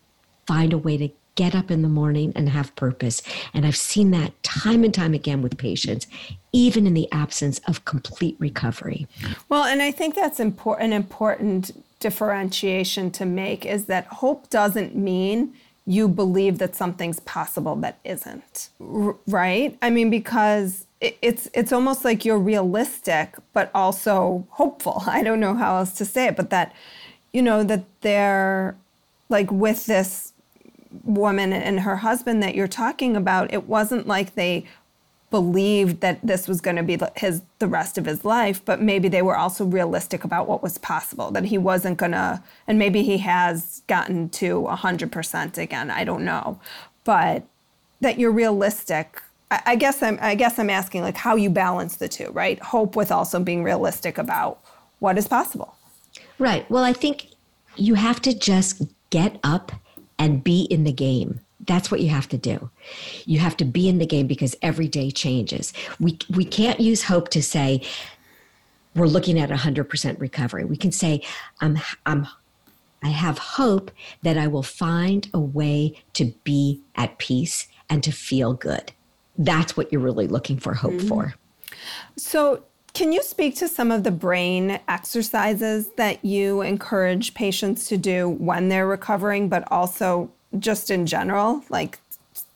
find 0.47 0.73
a 0.73 0.77
way 0.77 0.97
to 0.97 1.09
get 1.35 1.55
up 1.55 1.71
in 1.71 1.81
the 1.81 1.87
morning 1.87 2.33
and 2.35 2.49
have 2.49 2.75
purpose. 2.75 3.21
And 3.53 3.65
I've 3.65 3.77
seen 3.77 4.11
that 4.11 4.41
time 4.43 4.83
and 4.83 4.93
time 4.93 5.13
again 5.13 5.41
with 5.41 5.57
patients, 5.57 6.07
even 6.51 6.85
in 6.85 6.93
the 6.93 7.07
absence 7.11 7.59
of 7.67 7.85
complete 7.85 8.35
recovery. 8.39 9.07
Well, 9.47 9.63
and 9.63 9.81
I 9.81 9.91
think 9.91 10.15
that's 10.15 10.39
important, 10.39 10.91
an 10.91 10.93
important 10.93 11.83
differentiation 11.99 13.11
to 13.11 13.25
make 13.25 13.65
is 13.65 13.85
that 13.85 14.07
hope 14.07 14.49
doesn't 14.49 14.95
mean 14.95 15.53
you 15.85 16.07
believe 16.07 16.57
that 16.59 16.75
something's 16.75 17.19
possible 17.21 17.75
that 17.77 17.99
isn't. 18.03 18.69
Right? 18.79 19.77
I 19.81 19.89
mean 19.89 20.09
because 20.09 20.85
it's 20.99 21.49
it's 21.53 21.71
almost 21.71 22.05
like 22.05 22.23
you're 22.23 22.39
realistic 22.39 23.35
but 23.53 23.71
also 23.73 24.45
hopeful. 24.51 25.03
I 25.07 25.23
don't 25.23 25.39
know 25.39 25.55
how 25.55 25.77
else 25.77 25.93
to 25.93 26.05
say 26.05 26.27
it, 26.27 26.35
but 26.35 26.49
that 26.51 26.73
you 27.33 27.41
know 27.41 27.63
that 27.63 27.85
they're 28.01 28.75
like 29.29 29.51
with 29.51 29.85
this 29.85 30.33
woman 31.03 31.53
and 31.53 31.79
her 31.79 31.97
husband 31.97 32.43
that 32.43 32.53
you're 32.53 32.67
talking 32.67 33.15
about, 33.15 33.53
it 33.53 33.67
wasn't 33.67 34.07
like 34.07 34.35
they 34.35 34.65
believed 35.31 36.01
that 36.01 36.19
this 36.21 36.47
was 36.47 36.59
going 36.61 36.75
to 36.75 36.83
be 36.83 36.99
his 37.15 37.41
the 37.59 37.67
rest 37.67 37.97
of 37.97 38.05
his 38.05 38.23
life 38.23 38.63
but 38.65 38.81
maybe 38.81 39.07
they 39.07 39.21
were 39.21 39.35
also 39.35 39.65
realistic 39.65 40.23
about 40.25 40.47
what 40.47 40.61
was 40.61 40.77
possible 40.77 41.31
that 41.31 41.45
he 41.45 41.57
wasn't 41.57 41.97
going 41.97 42.11
to 42.11 42.43
and 42.67 42.77
maybe 42.77 43.01
he 43.01 43.17
has 43.17 43.81
gotten 43.87 44.29
to 44.29 44.61
100% 44.61 45.57
again 45.57 45.89
i 45.89 46.03
don't 46.03 46.23
know. 46.23 46.59
But 47.03 47.47
that 48.01 48.19
you're 48.19 48.31
realistic 48.31 49.21
I, 49.49 49.61
I 49.67 49.75
guess 49.75 50.03
i'm 50.03 50.19
i 50.21 50.35
guess 50.35 50.59
i'm 50.59 50.69
asking 50.69 51.01
like 51.01 51.17
how 51.17 51.35
you 51.35 51.49
balance 51.49 51.95
the 51.95 52.09
two 52.09 52.29
right? 52.33 52.61
Hope 52.61 52.95
with 52.95 53.11
also 53.11 53.39
being 53.39 53.63
realistic 53.63 54.17
about 54.17 54.59
what 54.99 55.17
is 55.17 55.27
possible. 55.27 55.75
Right. 56.37 56.69
Well 56.69 56.83
i 56.83 56.93
think 56.93 57.27
you 57.77 57.93
have 57.95 58.21
to 58.23 58.37
just 58.37 58.83
get 59.09 59.39
up 59.43 59.71
and 60.19 60.43
be 60.43 60.63
in 60.63 60.83
the 60.83 60.91
game 60.91 61.39
that's 61.67 61.91
what 61.91 62.01
you 62.01 62.09
have 62.09 62.27
to 62.29 62.37
do. 62.37 62.69
You 63.25 63.39
have 63.39 63.57
to 63.57 63.65
be 63.65 63.87
in 63.87 63.99
the 63.99 64.05
game 64.05 64.27
because 64.27 64.55
every 64.61 64.87
day 64.87 65.11
changes. 65.11 65.73
We 65.99 66.17
we 66.29 66.45
can't 66.45 66.79
use 66.79 67.03
hope 67.03 67.29
to 67.29 67.43
say 67.43 67.81
we're 68.95 69.07
looking 69.07 69.39
at 69.39 69.49
100% 69.49 70.19
recovery. 70.19 70.65
We 70.65 70.77
can 70.77 70.91
say 70.91 71.23
I'm 71.61 71.79
I'm 72.05 72.27
I 73.03 73.09
have 73.09 73.37
hope 73.37 73.91
that 74.21 74.37
I 74.37 74.47
will 74.47 74.63
find 74.63 75.27
a 75.33 75.39
way 75.39 76.01
to 76.13 76.25
be 76.43 76.81
at 76.95 77.17
peace 77.17 77.67
and 77.89 78.03
to 78.03 78.11
feel 78.11 78.53
good. 78.53 78.91
That's 79.37 79.75
what 79.75 79.91
you're 79.91 80.01
really 80.01 80.27
looking 80.27 80.59
for 80.59 80.73
hope 80.73 80.93
mm-hmm. 80.93 81.07
for. 81.07 81.33
So, 82.15 82.63
can 82.93 83.13
you 83.13 83.23
speak 83.23 83.55
to 83.55 83.69
some 83.69 83.89
of 83.89 84.03
the 84.03 84.11
brain 84.11 84.77
exercises 84.89 85.91
that 85.95 86.23
you 86.25 86.61
encourage 86.61 87.33
patients 87.33 87.87
to 87.87 87.97
do 87.97 88.27
when 88.27 88.67
they're 88.67 88.85
recovering, 88.85 89.47
but 89.47 89.63
also 89.71 90.29
just 90.59 90.91
in 90.91 91.05
general, 91.05 91.63
like 91.69 91.99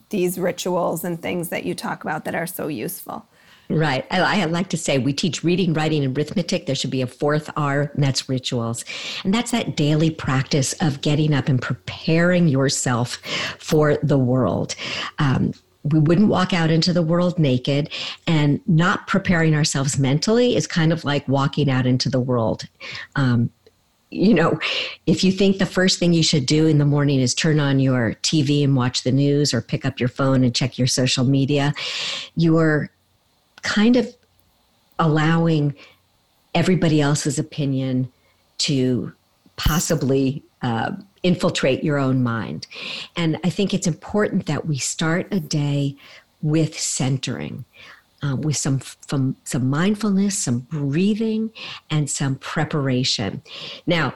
these 0.09 0.37
rituals 0.37 1.03
and 1.03 1.21
things 1.21 1.49
that 1.49 1.65
you 1.65 1.73
talk 1.73 2.03
about 2.03 2.25
that 2.25 2.35
are 2.35 2.47
so 2.47 2.67
useful. 2.67 3.25
Right. 3.67 4.05
I, 4.11 4.41
I, 4.41 4.45
like 4.45 4.69
to 4.69 4.77
say 4.77 4.99
we 4.99 5.11
teach 5.11 5.43
reading, 5.43 5.73
writing, 5.73 6.03
and 6.03 6.15
arithmetic. 6.15 6.67
There 6.67 6.75
should 6.75 6.91
be 6.91 7.01
a 7.01 7.07
fourth 7.07 7.49
R, 7.57 7.91
and 7.95 8.03
that's 8.03 8.29
rituals. 8.29 8.85
And 9.23 9.33
that's 9.33 9.51
that 9.51 9.75
daily 9.75 10.11
practice 10.11 10.73
of 10.81 11.01
getting 11.01 11.33
up 11.33 11.49
and 11.49 11.59
preparing 11.59 12.47
yourself 12.47 13.15
for 13.57 13.97
the 14.03 14.19
world. 14.19 14.75
Um, 15.17 15.53
we 15.83 15.99
wouldn't 15.99 16.27
walk 16.27 16.53
out 16.53 16.69
into 16.69 16.93
the 16.93 17.01
world 17.01 17.39
naked, 17.39 17.89
and 18.27 18.59
not 18.67 19.07
preparing 19.07 19.55
ourselves 19.55 19.97
mentally 19.97 20.55
is 20.55 20.67
kind 20.67 20.93
of 20.93 21.03
like 21.03 21.27
walking 21.27 21.69
out 21.69 21.87
into 21.87 22.09
the 22.09 22.19
world 22.19 22.67
um, 23.15 23.49
you 24.15 24.33
know, 24.33 24.57
if 25.05 25.23
you 25.23 25.31
think 25.31 25.57
the 25.57 25.65
first 25.65 25.99
thing 25.99 26.13
you 26.13 26.23
should 26.23 26.45
do 26.45 26.65
in 26.65 26.77
the 26.77 26.85
morning 26.85 27.19
is 27.19 27.33
turn 27.33 27.59
on 27.59 27.79
your 27.79 28.13
TV 28.23 28.63
and 28.63 28.75
watch 28.75 29.03
the 29.03 29.11
news 29.11 29.53
or 29.53 29.61
pick 29.61 29.85
up 29.85 29.99
your 29.99 30.09
phone 30.09 30.43
and 30.43 30.55
check 30.55 30.77
your 30.77 30.87
social 30.87 31.25
media, 31.25 31.73
you're 32.35 32.89
kind 33.61 33.95
of 33.95 34.15
allowing 34.99 35.75
everybody 36.53 37.01
else's 37.01 37.37
opinion 37.37 38.11
to 38.57 39.11
possibly 39.57 40.41
uh, 40.61 40.91
infiltrate 41.23 41.83
your 41.83 41.97
own 41.97 42.23
mind. 42.23 42.67
And 43.17 43.37
I 43.43 43.49
think 43.49 43.73
it's 43.73 43.87
important 43.87 44.45
that 44.45 44.65
we 44.65 44.77
start 44.77 45.27
a 45.31 45.39
day 45.39 45.97
with 46.41 46.79
centering 46.79 47.65
uh, 48.25 48.35
with 48.35 48.57
some, 48.57 48.81
some, 49.07 49.35
some 49.43 49.69
mindfulness, 49.69 50.37
some 50.37 50.59
breathing, 50.59 51.51
and 51.89 52.09
some 52.09 52.35
preparation. 52.35 53.41
Now, 53.85 54.15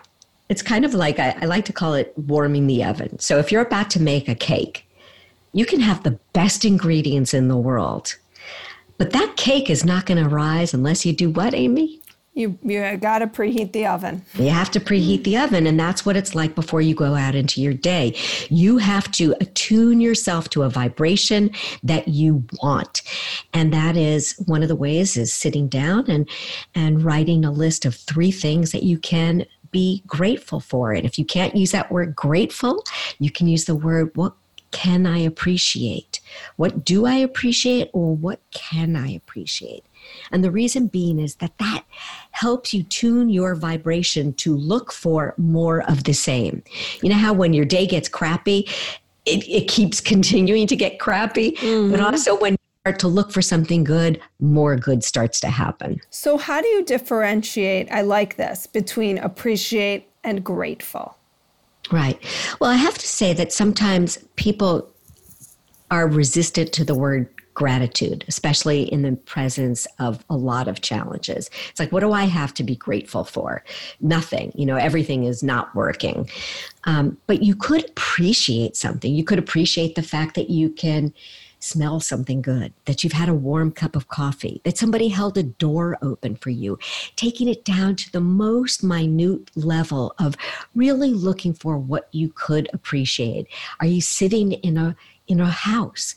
it's 0.50 0.62
kind 0.62 0.84
of 0.84 0.94
like 0.94 1.20
I, 1.20 1.36
I 1.42 1.46
like 1.46 1.66
to 1.66 1.74
call 1.74 1.94
it 1.94 2.14
warming 2.18 2.68
the 2.68 2.84
oven. 2.84 3.20
So 3.20 3.38
if 3.38 3.52
you're 3.52 3.62
about 3.62 3.90
to 3.92 4.02
make 4.02 4.28
a 4.28 4.36
cake, 4.36 4.88
you 5.54 5.66
can 5.66 5.80
have 5.80 6.04
the 6.04 6.20
best 6.34 6.66
ingredients 6.66 7.34
in 7.34 7.48
the 7.48 7.58
world, 7.58 8.16
but 8.98 9.12
that 9.12 9.36
cake 9.38 9.70
is 9.70 9.86
not 9.86 10.06
going 10.06 10.22
to 10.22 10.30
rise 10.30 10.74
unless 10.74 11.06
you 11.06 11.14
do 11.14 11.30
what, 11.30 11.54
Amy? 11.54 11.99
You 12.40 12.58
you 12.64 12.96
got 12.96 13.20
to 13.20 13.28
preheat 13.28 13.74
the 13.74 13.86
oven. 13.86 14.24
You 14.36 14.48
have 14.48 14.72
to 14.72 14.80
preheat 14.80 15.26
the 15.26 15.36
oven 15.38 15.68
and 15.68 15.78
that's 15.78 16.06
what 16.06 16.16
it's 16.16 16.34
like 16.34 16.56
before 16.56 16.80
you 16.80 16.96
go 16.96 17.16
out 17.16 17.36
into 17.36 17.62
your 17.62 17.74
day. 17.74 18.16
You 18.50 18.78
have 18.78 19.12
to 19.12 19.36
attune 19.42 20.00
yourself 20.00 20.50
to 20.52 20.64
a 20.64 20.70
vibration 20.70 21.52
that 21.84 22.08
you 22.08 22.46
want. 22.64 23.02
And 23.54 23.74
that 23.74 23.98
is 23.98 24.42
one 24.46 24.64
of 24.64 24.70
the 24.70 24.76
ways 24.78 25.18
is 25.18 25.34
sitting 25.34 25.68
down 25.68 26.10
and 26.10 26.30
and 26.74 27.04
writing 27.04 27.44
a 27.44 27.52
list 27.52 27.84
of 27.84 27.94
3 27.94 28.32
things 28.32 28.72
that 28.72 28.84
you 28.84 28.98
can 28.98 29.46
be 29.72 30.02
grateful 30.08 30.62
for. 30.62 30.94
And 30.94 31.06
if 31.06 31.20
you 31.20 31.26
can't 31.26 31.58
use 31.58 31.72
that 31.72 31.92
word 31.92 32.16
grateful, 32.16 32.86
you 33.20 33.32
can 33.32 33.48
use 33.48 33.66
the 33.66 33.76
word 33.76 34.12
what 34.16 34.34
can 34.72 35.06
I 35.06 35.18
appreciate? 35.18 36.22
What 36.56 36.86
do 36.86 37.06
I 37.06 37.16
appreciate 37.16 37.90
or 37.92 38.16
what 38.16 38.40
can 38.52 38.96
I 38.96 39.10
appreciate? 39.10 39.84
And 40.32 40.44
the 40.44 40.52
reason 40.52 40.88
being 40.88 41.20
is 41.20 41.36
that 41.36 41.58
that 41.60 41.84
helps 42.32 42.74
you 42.74 42.84
tune 42.84 43.30
your 43.30 43.56
vibration 43.56 44.34
to 44.34 44.56
look 44.56 44.92
for 44.92 45.34
more 45.38 45.82
of 45.90 46.04
the 46.04 46.14
same. 46.14 46.64
You 47.02 47.10
know 47.10 47.16
how 47.16 47.34
when 47.34 47.54
your 47.54 47.66
day 47.66 47.88
gets 47.88 48.10
crappy, 48.10 48.68
it, 49.26 49.48
it 49.48 49.68
keeps 49.68 50.02
continuing 50.14 50.68
to 50.68 50.76
get 50.76 51.00
crappy, 51.00 51.52
mm-hmm. 51.54 51.92
but 51.92 52.00
also 52.00 52.38
when 52.38 52.54
you 52.54 52.58
start 52.84 53.00
to 53.00 53.08
look 53.08 53.32
for 53.32 53.42
something 53.42 53.84
good, 53.84 54.22
more 54.40 54.76
good 54.76 55.04
starts 55.04 55.40
to 55.42 55.50
happen. 55.50 56.00
So, 56.10 56.38
how 56.38 56.62
do 56.62 56.68
you 56.68 56.84
differentiate? 56.84 57.92
I 57.92 58.02
like 58.02 58.36
this 58.36 58.68
between 58.68 59.18
appreciate 59.18 60.08
and 60.24 60.44
grateful. 60.44 61.16
Right. 61.92 62.20
Well, 62.60 62.70
I 62.70 62.76
have 62.76 62.98
to 62.98 63.08
say 63.08 63.34
that 63.34 63.52
sometimes 63.52 64.18
people 64.36 64.90
are 65.90 66.08
resistant 66.08 66.72
to 66.74 66.86
the 66.86 66.94
word 66.94 67.28
gratitude, 67.60 68.24
especially 68.30 68.84
in 68.84 69.02
the 69.02 69.18
presence 69.18 69.86
of 70.00 70.24
a 70.30 70.38
lot 70.38 70.70
of 70.70 70.80
challenges. 70.80 71.50
It's 71.70 71.78
like, 71.78 71.92
what 71.92 72.00
do 72.00 72.14
I 72.14 72.24
have 72.24 72.54
to 72.54 72.64
be 72.64 72.78
grateful 72.78 73.26
for? 73.26 73.66
Nothing. 74.00 74.54
You 74.56 74.66
know, 74.66 74.78
everything 74.78 75.26
is 75.26 75.44
not 75.44 75.76
working. 75.76 76.30
Um, 76.86 77.18
but 77.28 77.44
you 77.44 77.56
could 77.56 77.84
appreciate 77.90 78.78
something. 78.78 79.14
You 79.14 79.26
could 79.26 79.40
appreciate 79.40 79.96
the 79.96 80.02
fact 80.02 80.36
that 80.36 80.50
you 80.50 80.70
can 80.70 81.14
smell 81.60 82.00
something 82.00 82.42
good, 82.42 82.72
that 82.86 83.04
you've 83.04 83.12
had 83.12 83.28
a 83.28 83.34
warm 83.34 83.74
cup 83.74 83.94
of 83.94 84.08
coffee, 84.08 84.62
that 84.64 84.78
somebody 84.78 85.10
held 85.10 85.38
a 85.38 85.44
door 85.44 85.98
open 86.02 86.38
for 86.38 86.52
you, 86.52 86.80
taking 87.18 87.50
it 87.50 87.66
down 87.66 87.94
to 87.98 88.10
the 88.14 88.22
most 88.22 88.86
minute 88.86 89.52
level 89.58 90.16
of 90.18 90.38
really 90.76 91.12
looking 91.12 91.54
for 91.54 91.78
what 91.78 92.08
you 92.14 92.32
could 92.34 92.70
appreciate. 92.72 93.48
Are 93.82 93.86
you 93.86 94.00
sitting 94.00 94.54
in 94.54 94.78
a 94.78 94.96
in 95.28 95.42
a 95.42 95.52
house? 95.52 96.16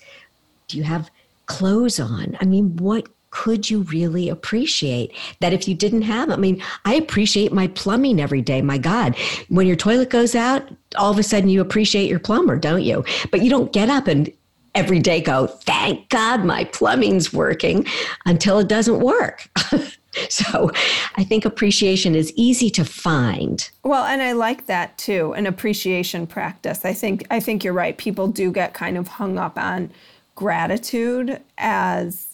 Do 0.69 0.79
you 0.79 0.85
have 0.85 1.11
clothes 1.47 2.01
on. 2.01 2.37
I 2.41 2.45
mean, 2.45 2.77
what 2.77 3.09
could 3.33 3.71
you 3.71 3.83
really 3.85 4.29
appreciate 4.29 5.13
that 5.41 5.53
if 5.53 5.67
you 5.67 5.75
didn't 5.75 6.03
have? 6.03 6.31
I 6.31 6.37
mean 6.37 6.63
i 6.85 6.95
appreciate 6.95 7.53
my 7.53 7.67
plumbing 7.69 8.21
every 8.21 8.43
day 8.43 8.63
my 8.63 8.79
god. 8.79 9.17
When 9.49 9.67
your 9.67 9.77
toilet 9.77 10.11
goes 10.11 10.35
out 10.35 10.69
all 10.97 11.11
of 11.11 11.19
a 11.19 11.23
sudden 11.23 11.49
you 11.49 11.61
appreciate 11.61 12.09
your 12.09 12.21
plumber 12.21 12.59
don't 12.59 12.83
you? 12.83 13.05
But 13.31 13.43
you 13.43 13.51
don't 13.51 13.73
get 13.73 13.89
up 13.89 14.07
and 14.07 14.31
every 14.75 15.01
day 15.01 15.21
go 15.21 15.47
thank 15.47 16.09
god 16.11 16.45
my 16.45 16.65
plumbing's 16.65 17.33
working 17.33 17.87
until 18.27 18.59
it 18.61 18.69
doesn't 18.69 19.01
work. 19.01 19.49
So 20.29 20.71
i 21.17 21.25
think 21.25 21.47
appreciation 21.47 22.15
is 22.15 22.35
easy 22.37 22.69
to 22.73 22.85
find. 22.85 23.71
Well 23.83 24.05
and 24.05 24.21
i 24.21 24.33
like 24.33 24.67
that 24.67 24.99
too 24.99 25.33
an 25.33 25.47
appreciation 25.47 26.27
practice. 26.27 26.85
I 26.85 26.93
think 26.93 27.27
i 27.31 27.41
think 27.41 27.65
you're 27.65 27.73
right. 27.73 27.97
People 27.97 28.29
do 28.29 28.53
get 28.53 28.75
kind 28.75 28.99
of 28.99 29.09
hung 29.09 29.39
up 29.39 29.57
on 29.57 29.91
gratitude 30.35 31.41
as 31.59 32.29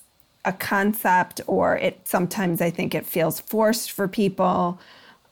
a 0.45 0.53
concept, 0.53 1.41
or 1.47 1.77
it 1.77 2.01
sometimes 2.05 2.61
I 2.61 2.71
think 2.71 2.95
it 2.95 3.07
feels 3.07 3.41
forced 3.41 3.91
for 3.91 4.09
people. 4.09 4.81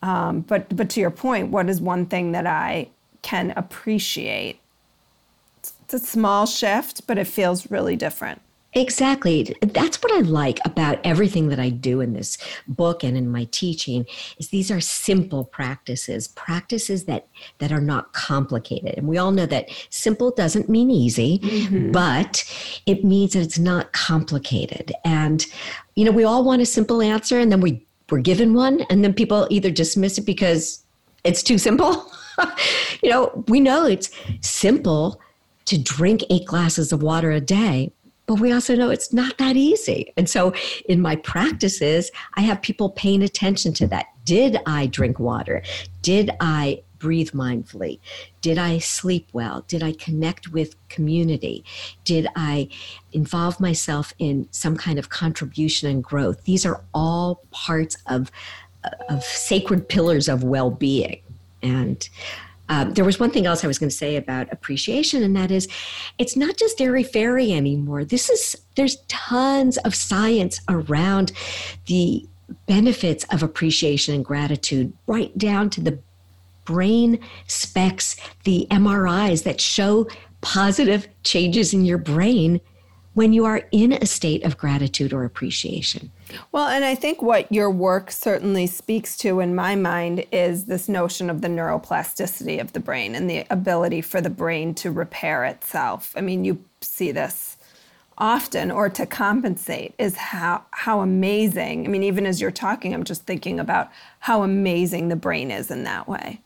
Um, 0.03 0.41
but 0.41 0.75
but 0.77 0.91
to 0.91 1.01
your 1.01 1.11
point, 1.11 1.51
what 1.51 1.69
is 1.69 1.81
one 1.81 2.07
thing 2.07 2.33
that 2.33 2.47
I 2.47 2.89
can 3.23 3.53
appreciate? 3.57 4.61
It's 5.59 5.95
a 5.95 5.99
small 5.99 6.47
shift, 6.47 7.07
but 7.07 7.19
it 7.19 7.27
feels 7.27 7.71
really 7.71 7.97
different. 7.97 8.43
Exactly. 8.77 9.57
That's 9.63 10.03
what 10.03 10.13
I 10.13 10.21
like 10.21 10.59
about 10.67 10.99
everything 11.03 11.49
that 11.49 11.59
I 11.59 11.71
do 11.71 12.03
in 12.03 12.13
this 12.13 12.37
book 12.69 13.03
and 13.03 13.17
in 13.17 13.33
my 13.33 13.49
teaching 13.51 14.05
is 14.37 14.51
these 14.51 14.71
are 14.71 14.81
simple 14.83 15.47
practices, 15.47 16.29
practices 16.29 17.07
that 17.07 17.27
that 17.57 17.73
are 17.73 17.81
not 17.81 18.13
complicated. 18.13 18.93
And 18.99 19.09
we 19.09 19.17
all 19.17 19.33
know 19.33 19.47
that 19.47 19.71
simple 19.89 20.31
doesn't 20.31 20.69
mean 20.69 20.91
easy, 20.91 21.39
mm-hmm. 21.39 21.91
but 21.91 22.45
it 22.85 23.03
means 23.03 23.33
that 23.33 23.41
it's 23.41 23.59
not 23.59 23.95
complicated. 23.95 24.93
And 25.07 25.47
you 25.95 26.05
know, 26.05 26.13
we 26.13 26.25
all 26.25 26.45
want 26.45 26.61
a 26.61 26.67
simple 26.67 27.01
answer 27.01 27.39
and 27.39 27.51
then 27.51 27.63
we 27.63 27.83
we're 28.11 28.21
given 28.21 28.53
one 28.53 28.83
and 28.91 29.03
then 29.03 29.15
people 29.15 29.49
either 29.49 29.71
dismiss 29.71 30.19
it 30.19 30.27
because 30.27 30.85
it's 31.25 31.43
too 31.43 31.57
simple. 31.57 32.13
you 33.03 33.09
know, 33.09 33.43
we 33.49 33.59
know 33.59 33.87
it's 33.87 34.11
simple 34.43 35.19
to 35.67 35.77
drink 35.77 36.23
eight 36.31 36.47
glasses 36.47 36.93
of 36.93 37.03
water 37.03 37.31
a 37.31 37.41
day, 37.41 37.93
but 38.27 38.41
we 38.41 38.53
also 38.53 38.75
know 38.75 38.91
it's 38.91 39.13
not 39.13 39.39
that 39.39 39.57
easy. 39.57 40.13
And 40.17 40.29
so 40.29 40.53
in 40.89 41.01
my 41.01 41.17
practices, 41.17 42.11
I 42.35 42.43
have 42.43 42.61
people 42.61 42.91
paying 42.91 43.23
attention 43.23 43.73
to 43.75 43.87
that. 43.89 44.07
Did 44.25 44.59
I 44.67 44.87
drink 44.87 45.19
water? 45.19 45.63
Did 46.03 46.31
I 46.41 46.83
breathe 46.99 47.31
mindfully? 47.31 48.01
Did 48.41 48.59
I 48.59 48.79
sleep 48.79 49.29
well? 49.33 49.65
Did 49.69 49.83
I 49.83 49.93
connect 49.93 50.49
with 50.49 50.75
community? 50.89 51.65
Did 52.05 52.27
I 52.35 52.69
involve 53.13 53.61
myself 53.61 54.13
in 54.19 54.49
some 54.51 54.77
kind 54.77 54.99
of 54.99 55.09
contribution 55.09 55.89
and 55.89 56.03
growth? 56.03 56.43
These 56.45 56.67
are 56.67 56.83
all 56.95 57.43
parts 57.51 57.97
of, 58.07 58.33
of 59.09 59.23
sacred 59.25 59.89
pillars 59.89 60.29
of 60.29 60.43
well 60.43 60.71
being. 60.71 61.21
And 61.63 62.09
um, 62.69 62.95
there 62.95 63.05
was 63.05 63.21
one 63.21 63.31
thing 63.31 63.47
else 63.47 63.65
I 63.65 63.67
was 63.67 63.79
going 63.79 63.91
to 63.91 63.97
say 63.97 64.17
about 64.17 64.53
appreciation, 64.53 65.23
and 65.23 65.37
that 65.37 65.51
is, 65.51 65.69
it's 66.19 66.37
not 66.37 66.57
just 66.57 66.81
airy 66.81 67.03
fairy 67.03 67.53
anymore. 67.53 68.05
This 68.05 68.29
is 68.29 68.57
there's 68.75 68.97
tons 69.09 69.77
of 69.79 69.95
science 69.95 70.61
around 70.69 71.33
the 71.87 72.27
benefits 72.67 73.25
of 73.31 73.43
appreciation 73.43 74.15
and 74.15 74.25
gratitude, 74.25 74.93
right 75.07 75.37
down 75.37 75.71
to 75.71 75.81
the 75.81 75.99
brain 76.65 77.19
specs, 77.47 78.17
the 78.45 78.67
MRIs 78.71 79.45
that 79.45 79.61
show 79.61 80.09
positive 80.41 81.09
changes 81.23 81.73
in 81.73 81.85
your 81.85 81.99
brain 81.99 82.61
when 83.17 83.33
you 83.33 83.47
are 83.47 83.63
in 83.73 83.93
a 83.93 84.05
state 84.05 84.45
of 84.45 84.59
gratitude 84.59 85.11
or 85.11 85.25
appreciation. 85.25 86.11
Well, 86.53 86.69
and 86.69 86.85
I 86.85 86.95
think 86.95 87.23
what 87.23 87.51
your 87.51 87.71
work 87.71 88.11
certainly 88.11 88.67
speaks 88.67 89.17
to 89.19 89.41
in 89.41 89.55
my 89.55 89.75
mind 89.75 90.27
is 90.31 90.67
this 90.67 90.87
notion 90.87 91.31
of 91.31 91.41
the 91.41 91.49
neuroplasticity 91.49 92.61
of 92.61 92.75
the 92.75 92.81
brain 92.81 93.15
and 93.15 93.29
the 93.29 93.47
ability 93.49 94.03
for 94.03 94.21
the 94.21 94.29
brain 94.29 94.75
to 94.75 94.91
repair 94.91 95.47
itself. 95.47 96.13
I 96.15 96.21
mean, 96.21 96.45
you 96.45 96.63
see 96.83 97.11
this 97.11 97.57
often 98.19 98.71
or 98.71 98.91
to 98.91 99.07
compensate 99.07 99.95
is 99.99 100.17
how 100.17 100.65
how 100.73 101.01
amazing. 101.01 101.87
I 101.87 101.89
mean, 101.89 102.03
even 102.03 102.27
as 102.27 102.39
you're 102.39 102.51
talking, 102.51 102.93
I'm 102.93 103.05
just 103.05 103.23
thinking 103.25 103.59
about 103.59 103.91
how 104.19 104.43
amazing 104.43 105.09
the 105.09 105.17
brain 105.17 105.51
is 105.51 105.71
in 105.71 105.85
that 105.85 106.07
way 106.07 106.43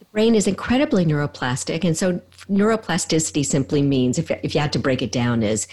The 0.00 0.04
brain 0.06 0.34
is 0.34 0.48
incredibly 0.48 1.04
neuroplastic. 1.04 1.84
And 1.84 1.96
so 1.96 2.20
neuroplasticity 2.50 3.44
simply 3.44 3.82
means, 3.82 4.18
if, 4.18 4.30
if 4.30 4.54
you 4.54 4.60
had 4.60 4.72
to 4.72 4.78
break 4.78 5.02
it 5.02 5.12
down, 5.12 5.42
is 5.42 5.66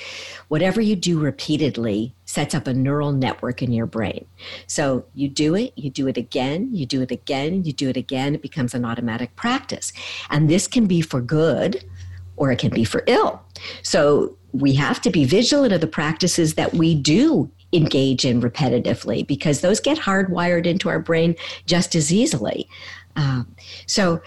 whatever 0.47 0.81
you 0.81 0.95
do 0.95 1.19
repeatedly 1.19 2.13
sets 2.25 2.53
up 2.53 2.67
a 2.67 2.73
neural 2.73 3.11
network 3.11 3.61
in 3.61 3.71
your 3.71 3.85
brain. 3.85 4.25
So 4.67 5.05
you 5.13 5.29
do 5.29 5.55
it, 5.55 5.73
you 5.75 5.89
do 5.89 6.07
it 6.07 6.17
again, 6.17 6.69
you 6.73 6.85
do 6.85 7.01
it 7.01 7.11
again, 7.11 7.63
you 7.63 7.73
do 7.73 7.89
it 7.89 7.97
again, 7.97 8.35
it 8.35 8.41
becomes 8.41 8.73
an 8.73 8.85
automatic 8.85 9.35
practice. 9.35 9.93
And 10.29 10.49
this 10.49 10.67
can 10.67 10.85
be 10.85 11.01
for 11.01 11.21
good 11.21 11.83
or 12.37 12.51
it 12.51 12.59
can 12.59 12.71
be 12.71 12.83
for 12.83 13.03
ill. 13.07 13.41
So 13.81 14.37
we 14.51 14.73
have 14.75 15.01
to 15.01 15.09
be 15.09 15.25
vigilant 15.25 15.73
of 15.73 15.81
the 15.81 15.87
practices 15.87 16.55
that 16.55 16.73
we 16.73 16.95
do 16.95 17.49
engage 17.73 18.25
in 18.25 18.41
repetitively 18.41 19.25
because 19.25 19.61
those 19.61 19.79
get 19.79 19.97
hardwired 19.97 20.65
into 20.65 20.89
our 20.89 20.99
brain 20.99 21.35
just 21.65 21.95
as 21.95 22.13
easily. 22.13 22.67
Um, 23.15 23.55
so, 23.85 24.21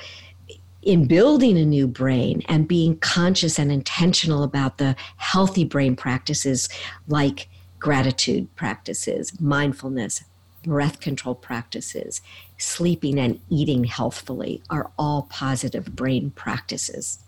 in 0.89 1.05
building 1.05 1.59
a 1.59 1.67
new 1.67 1.87
brain 1.87 2.43
and 2.49 2.67
being 2.67 2.97
conscious 3.01 3.59
and 3.59 3.71
intentional 3.71 4.43
about 4.43 4.79
the 4.79 4.97
healthy 5.19 5.63
brain 5.63 5.95
practices 5.95 6.67
like 7.09 7.51
gratitude 7.79 8.49
practices, 8.57 9.39
mindfulness, 9.39 10.25
breath 10.63 10.99
control 10.99 11.35
practices, 11.35 12.23
sleeping 12.57 13.21
and 13.21 13.39
eating 13.51 13.85
healthfully 13.85 14.63
are 14.71 14.91
all 14.99 15.29
positive 15.29 15.95
brain 15.95 16.31
practices. 16.31 17.19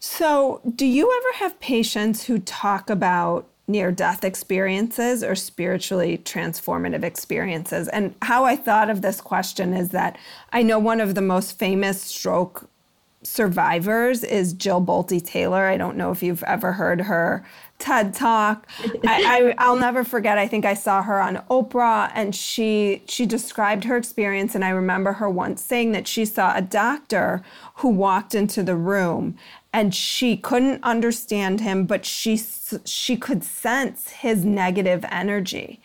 So, 0.00 0.60
do 0.74 0.86
you 0.86 1.16
ever 1.16 1.44
have 1.44 1.60
patients 1.60 2.24
who 2.24 2.40
talk 2.40 2.90
about 2.90 3.48
near 3.68 3.90
death 3.90 4.24
experiences 4.24 5.24
or 5.24 5.34
spiritually 5.34 6.18
transformative 6.18 7.02
experiences. 7.02 7.88
And 7.88 8.14
how 8.22 8.44
I 8.44 8.56
thought 8.56 8.90
of 8.90 9.02
this 9.02 9.20
question 9.20 9.74
is 9.74 9.90
that 9.90 10.16
I 10.52 10.62
know 10.62 10.78
one 10.78 11.00
of 11.00 11.14
the 11.14 11.22
most 11.22 11.58
famous 11.58 12.00
stroke 12.02 12.68
survivors 13.26 14.22
is 14.22 14.52
Jill 14.52 14.80
Bolte 14.80 15.24
Taylor. 15.24 15.66
I 15.66 15.76
don't 15.76 15.96
know 15.96 16.12
if 16.12 16.22
you've 16.22 16.44
ever 16.44 16.72
heard 16.72 17.02
her 17.02 17.44
TED 17.78 18.14
talk. 18.14 18.66
I, 19.04 19.54
I, 19.58 19.68
will 19.68 19.76
never 19.76 20.04
forget. 20.04 20.38
I 20.38 20.48
think 20.48 20.64
I 20.64 20.74
saw 20.74 21.02
her 21.02 21.20
on 21.20 21.36
Oprah, 21.50 22.10
and 22.14 22.34
she 22.34 23.02
she 23.06 23.26
described 23.26 23.84
her 23.84 23.96
experience. 23.96 24.54
And 24.54 24.64
I 24.64 24.70
remember 24.70 25.14
her 25.14 25.28
once 25.28 25.60
saying 25.62 25.92
that 25.92 26.06
she 26.06 26.24
saw 26.24 26.56
a 26.56 26.62
doctor 26.62 27.42
who 27.76 27.88
walked 27.88 28.34
into 28.34 28.62
the 28.62 28.76
room, 28.76 29.36
and 29.76 29.94
she 29.94 30.38
couldn't 30.38 30.82
understand 30.82 31.60
him, 31.60 31.84
but 31.84 32.06
she 32.06 32.40
she 32.86 33.14
could 33.14 33.44
sense 33.44 34.08
his 34.08 34.42
negative 34.42 35.04
energy. 35.10 35.82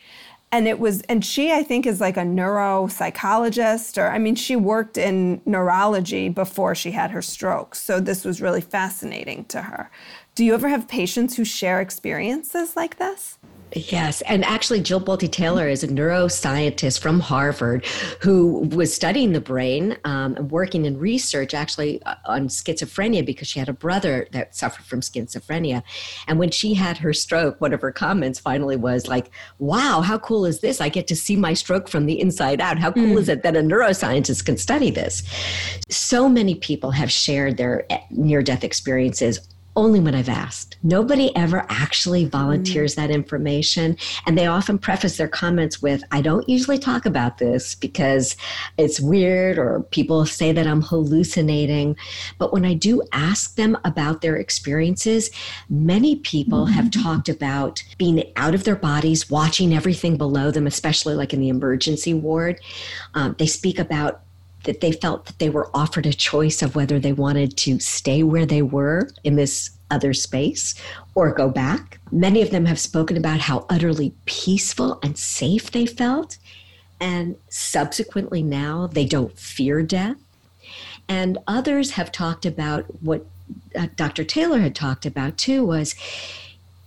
And 0.49 0.65
it 0.65 0.79
was, 0.79 1.01
and 1.01 1.25
she, 1.25 1.51
I 1.51 1.61
think, 1.61 1.85
is 1.85 1.99
like 1.99 2.15
a 2.15 2.21
neuropsychologist, 2.21 4.01
or 4.01 4.07
I 4.07 4.17
mean, 4.17 4.35
she 4.35 4.55
worked 4.55 4.97
in 4.97 5.41
neurology 5.45 6.29
before 6.29 6.73
she 6.73 6.91
had 6.91 7.11
her 7.11 7.21
stroke. 7.21 7.75
So 7.75 7.99
this 7.99 8.23
was 8.23 8.41
really 8.41 8.61
fascinating 8.61 9.43
to 9.45 9.63
her. 9.63 9.91
Do 10.35 10.45
you 10.45 10.53
ever 10.53 10.69
have 10.69 10.87
patients 10.87 11.35
who 11.35 11.43
share 11.43 11.81
experiences 11.81 12.77
like 12.77 12.97
this? 12.97 13.39
Yes, 13.73 14.21
and 14.23 14.43
actually, 14.43 14.81
Jill 14.81 14.99
Bolte 14.99 15.31
Taylor 15.31 15.67
is 15.69 15.81
a 15.83 15.87
neuroscientist 15.87 16.99
from 16.99 17.21
Harvard 17.21 17.85
who 18.19 18.69
was 18.75 18.93
studying 18.93 19.31
the 19.31 19.39
brain 19.39 19.97
um, 20.03 20.35
and 20.35 20.51
working 20.51 20.85
in 20.85 20.97
research 20.99 21.53
actually 21.53 22.03
uh, 22.03 22.15
on 22.25 22.49
schizophrenia 22.49 23.25
because 23.25 23.47
she 23.47 23.59
had 23.59 23.69
a 23.69 23.73
brother 23.73 24.27
that 24.33 24.55
suffered 24.55 24.85
from 24.85 24.99
schizophrenia. 24.99 25.83
And 26.27 26.37
when 26.37 26.51
she 26.51 26.73
had 26.73 26.97
her 26.97 27.13
stroke, 27.13 27.61
one 27.61 27.73
of 27.73 27.81
her 27.81 27.93
comments 27.93 28.39
finally 28.39 28.75
was 28.75 29.07
like, 29.07 29.31
Wow, 29.59 30.01
how 30.01 30.17
cool 30.17 30.45
is 30.45 30.59
this? 30.59 30.81
I 30.81 30.89
get 30.89 31.07
to 31.07 31.15
see 31.15 31.37
my 31.37 31.53
stroke 31.53 31.87
from 31.87 32.07
the 32.07 32.19
inside 32.19 32.59
out. 32.59 32.77
How 32.77 32.91
cool 32.91 33.15
mm. 33.15 33.19
is 33.19 33.29
it 33.29 33.43
that 33.43 33.55
a 33.55 33.61
neuroscientist 33.61 34.45
can 34.45 34.57
study 34.57 34.91
this? 34.91 35.23
So 35.89 36.27
many 36.27 36.55
people 36.55 36.91
have 36.91 37.11
shared 37.11 37.55
their 37.55 37.85
eh, 37.89 38.01
near 38.09 38.43
death 38.43 38.65
experiences 38.65 39.39
only 39.81 39.99
when 39.99 40.13
I've 40.13 40.29
asked. 40.29 40.77
Nobody 40.83 41.35
ever 41.35 41.65
actually 41.67 42.25
volunteers 42.25 42.93
that 42.93 43.09
information. 43.09 43.97
And 44.27 44.37
they 44.37 44.45
often 44.45 44.77
preface 44.77 45.17
their 45.17 45.27
comments 45.27 45.81
with, 45.81 46.03
I 46.11 46.21
don't 46.21 46.47
usually 46.47 46.77
talk 46.77 47.07
about 47.07 47.39
this 47.39 47.73
because 47.73 48.37
it's 48.77 48.99
weird 48.99 49.57
or 49.57 49.81
people 49.89 50.23
say 50.27 50.51
that 50.51 50.67
I'm 50.67 50.83
hallucinating. 50.83 51.97
But 52.37 52.53
when 52.53 52.63
I 52.63 52.75
do 52.75 53.01
ask 53.11 53.55
them 53.55 53.75
about 53.83 54.21
their 54.21 54.35
experiences, 54.35 55.31
many 55.67 56.17
people 56.17 56.67
have 56.67 56.85
mm-hmm. 56.85 57.01
talked 57.01 57.27
about 57.27 57.83
being 57.97 58.23
out 58.35 58.53
of 58.53 58.65
their 58.65 58.75
bodies, 58.75 59.31
watching 59.31 59.73
everything 59.73 60.15
below 60.15 60.51
them, 60.51 60.67
especially 60.67 61.15
like 61.15 61.33
in 61.33 61.39
the 61.39 61.49
emergency 61.49 62.13
ward. 62.13 62.61
Um, 63.15 63.35
they 63.39 63.47
speak 63.47 63.79
about 63.79 64.21
that 64.63 64.81
they 64.81 64.91
felt 64.91 65.25
that 65.25 65.39
they 65.39 65.49
were 65.49 65.69
offered 65.73 66.05
a 66.05 66.13
choice 66.13 66.61
of 66.61 66.75
whether 66.75 66.99
they 66.99 67.13
wanted 67.13 67.57
to 67.57 67.79
stay 67.79 68.23
where 68.23 68.45
they 68.45 68.61
were 68.61 69.09
in 69.23 69.35
this 69.35 69.71
other 69.89 70.13
space 70.13 70.75
or 71.15 71.33
go 71.33 71.49
back. 71.49 71.99
Many 72.11 72.41
of 72.41 72.51
them 72.51 72.65
have 72.65 72.79
spoken 72.79 73.17
about 73.17 73.39
how 73.39 73.65
utterly 73.69 74.13
peaceful 74.25 74.99
and 75.03 75.17
safe 75.17 75.71
they 75.71 75.85
felt. 75.85 76.37
And 76.99 77.35
subsequently, 77.49 78.43
now 78.43 78.87
they 78.87 79.05
don't 79.05 79.37
fear 79.37 79.81
death. 79.81 80.17
And 81.09 81.37
others 81.47 81.91
have 81.91 82.11
talked 82.11 82.45
about 82.45 82.85
what 83.01 83.25
uh, 83.75 83.87
Dr. 83.95 84.23
Taylor 84.23 84.59
had 84.59 84.75
talked 84.75 85.05
about 85.05 85.37
too 85.37 85.65
was 85.65 85.95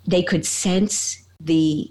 they 0.06 0.22
could 0.22 0.46
sense 0.46 1.26
the 1.40 1.90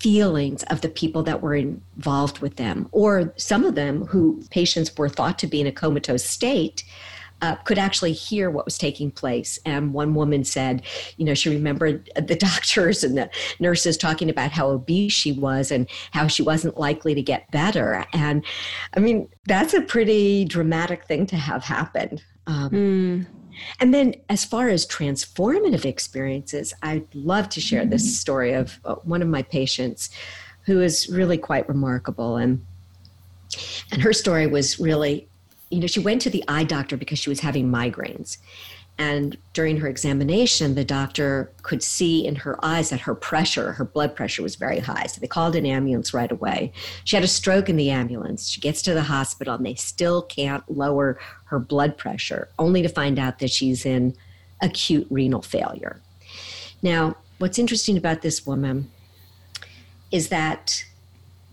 feelings 0.00 0.62
of 0.64 0.80
the 0.80 0.88
people 0.88 1.22
that 1.24 1.42
were 1.42 1.54
involved 1.54 2.38
with 2.38 2.56
them, 2.56 2.88
or 2.92 3.32
some 3.36 3.64
of 3.64 3.74
them 3.74 4.04
who 4.06 4.42
patients 4.50 4.96
were 4.96 5.08
thought 5.08 5.38
to 5.40 5.46
be 5.46 5.60
in 5.60 5.66
a 5.66 5.72
comatose 5.72 6.24
state. 6.24 6.84
Uh, 7.40 7.54
could 7.54 7.78
actually 7.78 8.12
hear 8.12 8.50
what 8.50 8.64
was 8.64 8.76
taking 8.76 9.12
place. 9.12 9.60
And 9.64 9.94
one 9.94 10.12
woman 10.12 10.42
said, 10.42 10.82
you 11.18 11.24
know, 11.24 11.34
she 11.34 11.48
remembered 11.50 12.10
the 12.16 12.34
doctors 12.50 13.04
and 13.04 13.16
the 13.16 13.30
nurses 13.60 13.96
talking 13.96 14.28
about 14.28 14.50
how 14.50 14.70
obese 14.70 15.12
she 15.12 15.30
was 15.30 15.70
and 15.70 15.86
how 16.10 16.26
she 16.26 16.42
wasn't 16.42 16.80
likely 16.80 17.14
to 17.14 17.22
get 17.22 17.48
better. 17.52 18.04
And 18.12 18.44
I 18.96 18.98
mean, 18.98 19.28
that's 19.46 19.72
a 19.72 19.82
pretty 19.82 20.46
dramatic 20.46 21.04
thing 21.04 21.26
to 21.26 21.36
have 21.36 21.62
happen. 21.62 22.18
Um, 22.48 22.70
mm. 22.70 23.26
And 23.80 23.92
then, 23.92 24.14
as 24.28 24.44
far 24.44 24.68
as 24.68 24.86
transformative 24.86 25.84
experiences, 25.84 26.74
I'd 26.82 27.06
love 27.14 27.48
to 27.50 27.60
share 27.60 27.84
this 27.84 28.02
mm-hmm. 28.02 28.10
story 28.10 28.52
of 28.52 28.78
uh, 28.84 28.96
one 28.96 29.22
of 29.22 29.28
my 29.28 29.42
patients 29.42 30.10
who 30.62 30.80
is 30.80 31.08
really 31.08 31.38
quite 31.38 31.68
remarkable. 31.68 32.36
And, 32.36 32.64
and 33.90 34.02
her 34.02 34.12
story 34.12 34.46
was 34.46 34.78
really, 34.78 35.28
you 35.70 35.80
know, 35.80 35.86
she 35.86 36.00
went 36.00 36.20
to 36.22 36.30
the 36.30 36.44
eye 36.48 36.64
doctor 36.64 36.96
because 36.96 37.18
she 37.18 37.30
was 37.30 37.40
having 37.40 37.70
migraines. 37.70 38.38
And 39.00 39.38
during 39.52 39.76
her 39.76 39.86
examination, 39.86 40.74
the 40.74 40.84
doctor 40.84 41.52
could 41.62 41.84
see 41.84 42.26
in 42.26 42.34
her 42.34 42.58
eyes 42.64 42.90
that 42.90 43.00
her 43.00 43.14
pressure, 43.14 43.70
her 43.72 43.84
blood 43.84 44.16
pressure 44.16 44.42
was 44.42 44.56
very 44.56 44.80
high. 44.80 45.06
So 45.06 45.20
they 45.20 45.28
called 45.28 45.54
an 45.54 45.64
ambulance 45.64 46.12
right 46.12 46.30
away. 46.30 46.72
She 47.04 47.14
had 47.14 47.24
a 47.24 47.28
stroke 47.28 47.68
in 47.68 47.76
the 47.76 47.90
ambulance. 47.90 48.48
She 48.48 48.60
gets 48.60 48.82
to 48.82 48.94
the 48.94 49.04
hospital 49.04 49.54
and 49.54 49.64
they 49.64 49.76
still 49.76 50.22
can't 50.22 50.68
lower 50.68 51.20
her 51.44 51.60
blood 51.60 51.96
pressure, 51.96 52.48
only 52.58 52.82
to 52.82 52.88
find 52.88 53.20
out 53.20 53.38
that 53.38 53.50
she's 53.50 53.86
in 53.86 54.16
acute 54.60 55.06
renal 55.10 55.42
failure. 55.42 56.00
Now, 56.82 57.16
what's 57.38 57.58
interesting 57.58 57.96
about 57.96 58.22
this 58.22 58.44
woman 58.44 58.90
is 60.10 60.28
that 60.28 60.84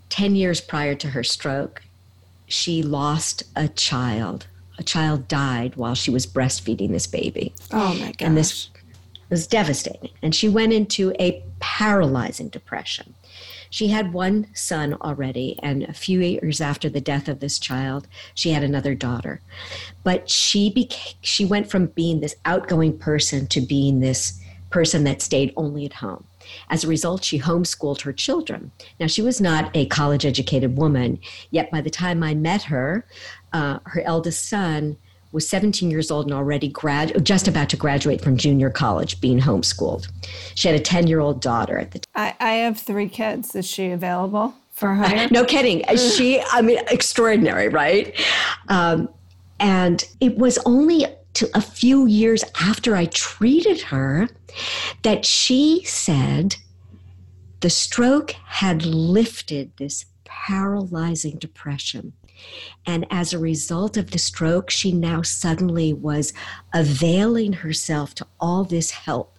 10 0.09 0.35
years 0.35 0.61
prior 0.61 0.95
to 0.95 1.09
her 1.09 1.23
stroke, 1.23 1.83
she 2.47 2.81
lost 2.81 3.43
a 3.55 3.67
child. 3.67 4.47
A 4.77 4.83
child 4.83 5.27
died 5.27 5.75
while 5.75 5.95
she 5.95 6.11
was 6.11 6.27
breastfeeding 6.27 6.91
this 6.91 7.07
baby. 7.07 7.53
Oh 7.71 7.93
my 7.95 8.11
gosh. 8.11 8.15
And 8.21 8.37
this 8.37 8.69
was 9.29 9.47
devastating. 9.47 10.11
And 10.21 10.35
she 10.35 10.49
went 10.49 10.73
into 10.73 11.13
a 11.19 11.43
paralyzing 11.59 12.49
depression. 12.49 13.13
She 13.69 13.87
had 13.87 14.13
one 14.13 14.47
son 14.53 14.93
already, 15.01 15.59
and 15.61 15.83
a 15.83 15.93
few 15.93 16.21
years 16.21 16.61
after 16.61 16.87
the 16.87 17.01
death 17.01 17.27
of 17.27 17.39
this 17.39 17.59
child, 17.59 18.07
she 18.33 18.51
had 18.51 18.63
another 18.63 18.95
daughter. 18.95 19.41
But 20.03 20.29
she 20.29 20.69
became, 20.69 21.15
she 21.21 21.43
went 21.43 21.69
from 21.69 21.87
being 21.87 22.19
this 22.19 22.35
outgoing 22.45 22.97
person 22.97 23.47
to 23.47 23.61
being 23.61 23.99
this 23.99 24.39
person 24.69 25.03
that 25.05 25.21
stayed 25.21 25.53
only 25.57 25.85
at 25.85 25.93
home. 25.93 26.25
As 26.69 26.83
a 26.83 26.87
result, 26.87 27.23
she 27.23 27.39
homeschooled 27.39 28.01
her 28.01 28.13
children. 28.13 28.71
Now, 28.99 29.07
she 29.07 29.21
was 29.21 29.41
not 29.41 29.75
a 29.75 29.87
college 29.87 30.25
educated 30.25 30.77
woman, 30.77 31.19
yet 31.49 31.71
by 31.71 31.81
the 31.81 31.89
time 31.89 32.23
I 32.23 32.35
met 32.35 32.63
her, 32.63 33.05
uh, 33.55 33.79
her 33.85 34.01
eldest 34.01 34.49
son 34.49 34.97
was 35.31 35.47
17 35.47 35.89
years 35.89 36.11
old 36.11 36.25
and 36.25 36.33
already 36.33 36.67
grad, 36.67 37.23
just 37.23 37.47
about 37.47 37.69
to 37.69 37.77
graduate 37.77 38.21
from 38.21 38.35
junior 38.35 38.69
college, 38.69 39.21
being 39.21 39.39
homeschooled. 39.39 40.09
She 40.55 40.67
had 40.67 40.75
a 40.75 40.83
10 40.83 41.07
year 41.07 41.21
old 41.21 41.41
daughter 41.41 41.77
at 41.77 41.91
the 41.91 41.99
time. 41.99 42.35
I, 42.39 42.45
I 42.45 42.53
have 42.65 42.77
three 42.77 43.07
kids. 43.07 43.55
Is 43.55 43.65
she 43.65 43.91
available 43.91 44.53
for 44.71 44.93
her? 44.95 45.27
no 45.31 45.45
kidding. 45.45 45.83
she, 45.97 46.41
I 46.51 46.61
mean, 46.61 46.79
extraordinary, 46.89 47.69
right? 47.69 48.19
Um, 48.67 49.07
and 49.59 50.03
it 50.19 50.37
was 50.37 50.57
only 50.65 51.05
to 51.35 51.49
a 51.53 51.61
few 51.61 52.07
years 52.07 52.43
after 52.59 52.95
I 52.95 53.05
treated 53.05 53.81
her 53.83 54.27
that 55.03 55.25
she 55.25 55.83
said 55.85 56.57
the 57.61 57.69
stroke 57.69 58.31
had 58.31 58.85
lifted 58.85 59.71
this 59.77 60.05
paralyzing 60.25 61.37
depression. 61.37 62.13
And 62.85 63.05
as 63.09 63.33
a 63.33 63.39
result 63.39 63.97
of 63.97 64.11
the 64.11 64.19
stroke, 64.19 64.69
she 64.69 64.91
now 64.91 65.21
suddenly 65.21 65.93
was 65.93 66.33
availing 66.73 67.53
herself 67.53 68.13
to 68.15 68.27
all 68.39 68.63
this 68.63 68.91
help 68.91 69.37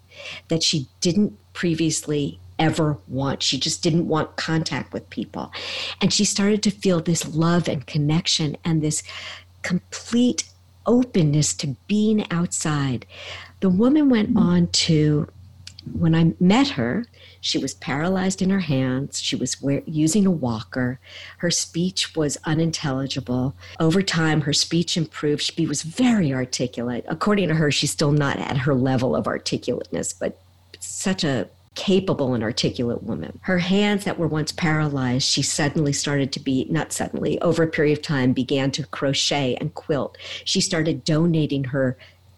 that 0.48 0.62
she 0.62 0.88
didn't 1.00 1.38
previously 1.52 2.40
ever 2.58 2.98
want. 3.06 3.42
She 3.42 3.58
just 3.58 3.82
didn't 3.82 4.08
want 4.08 4.36
contact 4.36 4.92
with 4.92 5.10
people. 5.10 5.52
And 6.00 6.12
she 6.12 6.24
started 6.24 6.62
to 6.64 6.70
feel 6.70 7.00
this 7.00 7.26
love 7.34 7.68
and 7.68 7.86
connection 7.86 8.56
and 8.64 8.82
this 8.82 9.02
complete 9.62 10.48
openness 10.86 11.52
to 11.54 11.76
being 11.86 12.30
outside. 12.30 13.06
The 13.60 13.68
woman 13.68 14.08
went 14.08 14.36
on 14.36 14.68
to, 14.68 15.28
when 15.92 16.14
I 16.14 16.32
met 16.40 16.68
her, 16.68 17.04
she 17.46 17.58
was 17.58 17.74
paralyzed 17.74 18.42
in 18.42 18.50
her 18.50 18.60
hands. 18.60 19.20
She 19.20 19.36
was 19.36 19.62
wear, 19.62 19.80
using 19.86 20.26
a 20.26 20.30
walker. 20.32 20.98
Her 21.38 21.50
speech 21.50 22.16
was 22.16 22.36
unintelligible. 22.44 23.54
Over 23.78 24.02
time, 24.02 24.40
her 24.40 24.52
speech 24.52 24.96
improved. 24.96 25.42
She 25.42 25.64
was 25.64 25.82
very 25.82 26.34
articulate. 26.34 27.04
According 27.06 27.48
to 27.48 27.54
her, 27.54 27.70
she's 27.70 27.92
still 27.92 28.10
not 28.10 28.38
at 28.38 28.58
her 28.58 28.74
level 28.74 29.14
of 29.14 29.28
articulateness, 29.28 30.12
but 30.12 30.40
such 30.80 31.22
a 31.22 31.48
capable 31.76 32.34
and 32.34 32.42
articulate 32.42 33.04
woman. 33.04 33.38
Her 33.42 33.58
hands 33.58 34.04
that 34.04 34.18
were 34.18 34.26
once 34.26 34.50
paralyzed, 34.50 35.28
she 35.28 35.42
suddenly 35.42 35.92
started 35.92 36.32
to 36.32 36.40
be, 36.40 36.66
not 36.68 36.92
suddenly, 36.92 37.40
over 37.42 37.62
a 37.62 37.68
period 37.68 37.98
of 37.98 38.02
time, 38.02 38.32
began 38.32 38.72
to 38.72 38.86
crochet 38.86 39.54
and 39.60 39.72
quilt. 39.74 40.18
She 40.44 40.60
started 40.60 41.04
donating 41.04 41.64
her 41.64 41.96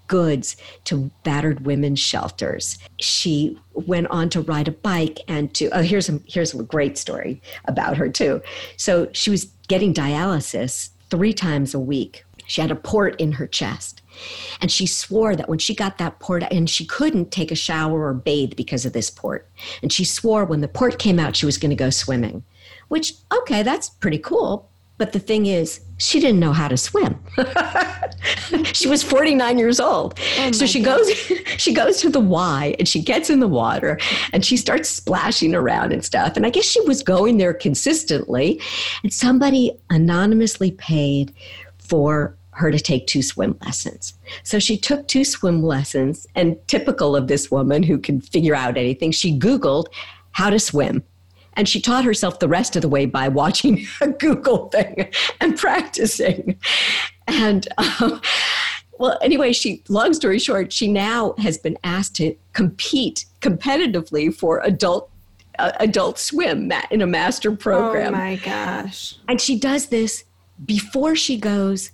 goods 0.08 0.56
to 0.84 1.10
battered 1.22 1.64
women's 1.64 2.00
shelters. 2.00 2.78
She 2.98 3.58
went 3.74 4.08
on 4.08 4.28
to 4.30 4.40
ride 4.40 4.68
a 4.68 4.72
bike 4.72 5.20
and 5.28 5.54
to 5.54 5.68
oh 5.70 5.82
here's 5.82 6.08
a 6.08 6.20
here's 6.26 6.54
a 6.54 6.62
great 6.62 6.98
story 6.98 7.40
about 7.66 7.96
her 7.96 8.08
too. 8.08 8.42
So 8.76 9.08
she 9.12 9.30
was 9.30 9.44
getting 9.68 9.94
dialysis 9.94 10.90
3 11.10 11.32
times 11.32 11.74
a 11.74 11.80
week. 11.80 12.24
She 12.46 12.60
had 12.62 12.70
a 12.70 12.76
port 12.76 13.20
in 13.20 13.32
her 13.32 13.46
chest. 13.46 14.02
And 14.60 14.70
she 14.70 14.86
swore 14.86 15.36
that 15.36 15.48
when 15.48 15.58
she 15.58 15.74
got 15.74 15.98
that 15.98 16.18
port, 16.18 16.42
and 16.50 16.68
she 16.68 16.84
couldn't 16.84 17.30
take 17.30 17.52
a 17.52 17.54
shower 17.54 18.06
or 18.06 18.14
bathe 18.14 18.56
because 18.56 18.84
of 18.84 18.92
this 18.92 19.10
port. 19.10 19.48
And 19.82 19.92
she 19.92 20.04
swore 20.04 20.44
when 20.44 20.60
the 20.60 20.66
port 20.66 20.98
came 20.98 21.20
out, 21.20 21.36
she 21.36 21.46
was 21.46 21.58
going 21.58 21.70
to 21.70 21.76
go 21.76 21.90
swimming, 21.90 22.42
which, 22.88 23.12
okay, 23.32 23.62
that's 23.62 23.90
pretty 23.90 24.18
cool. 24.18 24.68
But 24.98 25.12
the 25.12 25.20
thing 25.20 25.46
is, 25.46 25.80
she 25.96 26.20
didn't 26.20 26.40
know 26.40 26.52
how 26.52 26.68
to 26.68 26.76
swim. 26.76 27.18
she 28.72 28.88
was 28.88 29.02
49 29.02 29.58
years 29.58 29.80
old. 29.80 30.18
Oh 30.38 30.52
so 30.52 30.66
she 30.66 30.80
goes 30.80 31.08
she 31.56 31.72
goes 31.72 32.00
to 32.00 32.11
the 32.11 32.20
Y 32.20 32.74
and 32.78 32.87
she 32.88 33.00
gets 33.00 33.30
in 33.30 33.40
the 33.40 33.48
water 33.48 33.98
and 34.32 34.44
she 34.44 34.56
starts 34.56 34.88
splashing 34.88 35.54
around 35.54 35.92
and 35.92 36.04
stuff. 36.04 36.37
And 36.37 36.44
I 36.44 36.50
guess 36.50 36.64
she 36.64 36.80
was 36.82 37.02
going 37.02 37.38
there 37.38 37.54
consistently 37.54 38.61
and 39.02 39.12
somebody 39.12 39.72
anonymously 39.90 40.72
paid 40.72 41.32
for 41.78 42.37
her 42.58 42.72
to 42.72 42.78
take 42.78 43.06
two 43.06 43.22
swim 43.22 43.56
lessons. 43.64 44.14
So 44.42 44.58
she 44.58 44.76
took 44.76 45.06
two 45.06 45.24
swim 45.24 45.62
lessons, 45.62 46.26
and 46.34 46.56
typical 46.66 47.14
of 47.14 47.28
this 47.28 47.52
woman 47.52 47.84
who 47.84 47.98
can 47.98 48.20
figure 48.20 48.54
out 48.54 48.76
anything, 48.76 49.12
she 49.12 49.38
Googled 49.38 49.87
how 50.32 50.50
to 50.50 50.58
swim. 50.58 51.04
And 51.58 51.68
she 51.68 51.80
taught 51.80 52.04
herself 52.04 52.38
the 52.38 52.48
rest 52.48 52.76
of 52.76 52.82
the 52.82 52.88
way 52.88 53.04
by 53.04 53.28
watching 53.28 53.84
a 54.00 54.08
Google 54.08 54.68
thing 54.68 55.12
and 55.40 55.58
practicing. 55.58 56.58
And 57.26 57.68
um, 57.76 58.22
well, 58.98 59.18
anyway, 59.20 59.52
she, 59.52 59.82
long 59.88 60.14
story 60.14 60.38
short, 60.38 60.72
she 60.72 60.90
now 60.90 61.34
has 61.38 61.58
been 61.58 61.76
asked 61.84 62.16
to 62.16 62.34
compete 62.52 63.26
competitively 63.40 64.34
for 64.34 64.60
adult 64.60 65.10
uh, 65.58 65.72
adult 65.80 66.20
swim 66.20 66.70
in 66.92 67.02
a 67.02 67.06
master 67.06 67.50
program. 67.50 68.14
Oh 68.14 68.18
my 68.18 68.36
gosh. 68.36 69.16
And 69.26 69.40
she 69.40 69.58
does 69.58 69.86
this 69.86 70.24
before 70.64 71.16
she 71.16 71.36
goes 71.36 71.90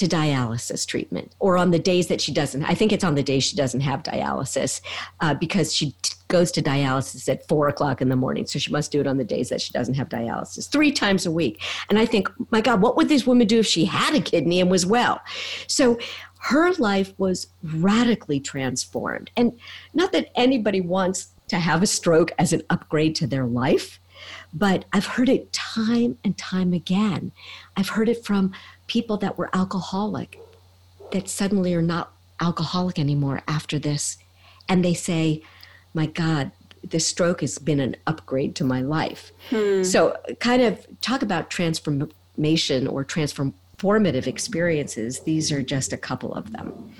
to 0.00 0.08
dialysis 0.08 0.86
treatment 0.86 1.32
or 1.38 1.58
on 1.58 1.70
the 1.70 1.78
days 1.78 2.08
that 2.08 2.22
she 2.22 2.32
doesn't. 2.32 2.64
I 2.64 2.74
think 2.74 2.90
it's 2.90 3.04
on 3.04 3.14
the 3.16 3.22
days 3.22 3.44
she 3.44 3.54
doesn't 3.54 3.82
have 3.82 4.02
dialysis 4.02 4.80
uh, 5.20 5.34
because 5.34 5.74
she 5.74 5.92
t- 6.02 6.14
goes 6.28 6.50
to 6.52 6.62
dialysis 6.62 7.28
at 7.28 7.46
four 7.46 7.68
o'clock 7.68 8.00
in 8.00 8.08
the 8.08 8.16
morning. 8.16 8.46
So 8.46 8.58
she 8.58 8.72
must 8.72 8.92
do 8.92 9.00
it 9.00 9.06
on 9.06 9.18
the 9.18 9.24
days 9.24 9.50
that 9.50 9.60
she 9.60 9.72
doesn't 9.72 9.94
have 9.94 10.08
dialysis 10.08 10.70
three 10.70 10.90
times 10.90 11.26
a 11.26 11.30
week. 11.30 11.62
And 11.90 11.98
I 11.98 12.06
think, 12.06 12.30
my 12.50 12.62
God, 12.62 12.80
what 12.80 12.96
would 12.96 13.10
this 13.10 13.26
woman 13.26 13.46
do 13.46 13.58
if 13.58 13.66
she 13.66 13.84
had 13.84 14.14
a 14.14 14.22
kidney 14.22 14.60
and 14.60 14.70
was 14.70 14.86
well? 14.86 15.20
So 15.66 15.98
her 16.38 16.72
life 16.74 17.12
was 17.18 17.48
radically 17.62 18.40
transformed. 18.40 19.30
And 19.36 19.52
not 19.92 20.12
that 20.12 20.30
anybody 20.34 20.80
wants 20.80 21.34
to 21.48 21.58
have 21.58 21.82
a 21.82 21.86
stroke 21.86 22.32
as 22.38 22.54
an 22.54 22.62
upgrade 22.70 23.14
to 23.16 23.26
their 23.26 23.44
life, 23.44 24.00
but 24.52 24.84
I've 24.92 25.06
heard 25.06 25.28
it 25.28 25.52
time 25.52 26.18
and 26.24 26.36
time 26.36 26.72
again. 26.72 27.32
I've 27.76 27.90
heard 27.90 28.08
it 28.08 28.24
from 28.24 28.52
people 28.90 29.16
that 29.16 29.38
were 29.38 29.48
alcoholic 29.52 30.40
that 31.12 31.28
suddenly 31.28 31.72
are 31.74 31.82
not 31.82 32.12
alcoholic 32.40 32.98
anymore 32.98 33.40
after 33.46 33.78
this. 33.78 34.18
And 34.68 34.84
they 34.84 34.94
say, 34.94 35.42
my 35.94 36.06
God, 36.06 36.50
this 36.82 37.06
stroke 37.06 37.40
has 37.40 37.58
been 37.58 37.78
an 37.78 37.94
upgrade 38.08 38.56
to 38.56 38.64
my 38.64 38.80
life. 38.80 39.30
Hmm. 39.50 39.84
So, 39.84 40.16
kind 40.40 40.62
of 40.62 40.84
talk 41.00 41.22
about 41.22 41.50
transformation 41.50 42.88
or 42.88 43.04
transformative 43.04 44.26
experiences. 44.26 45.20
These 45.20 45.52
are 45.52 45.62
just 45.62 45.92
a 45.92 45.96
couple 45.96 46.34
of 46.34 46.52
them. 46.52 46.92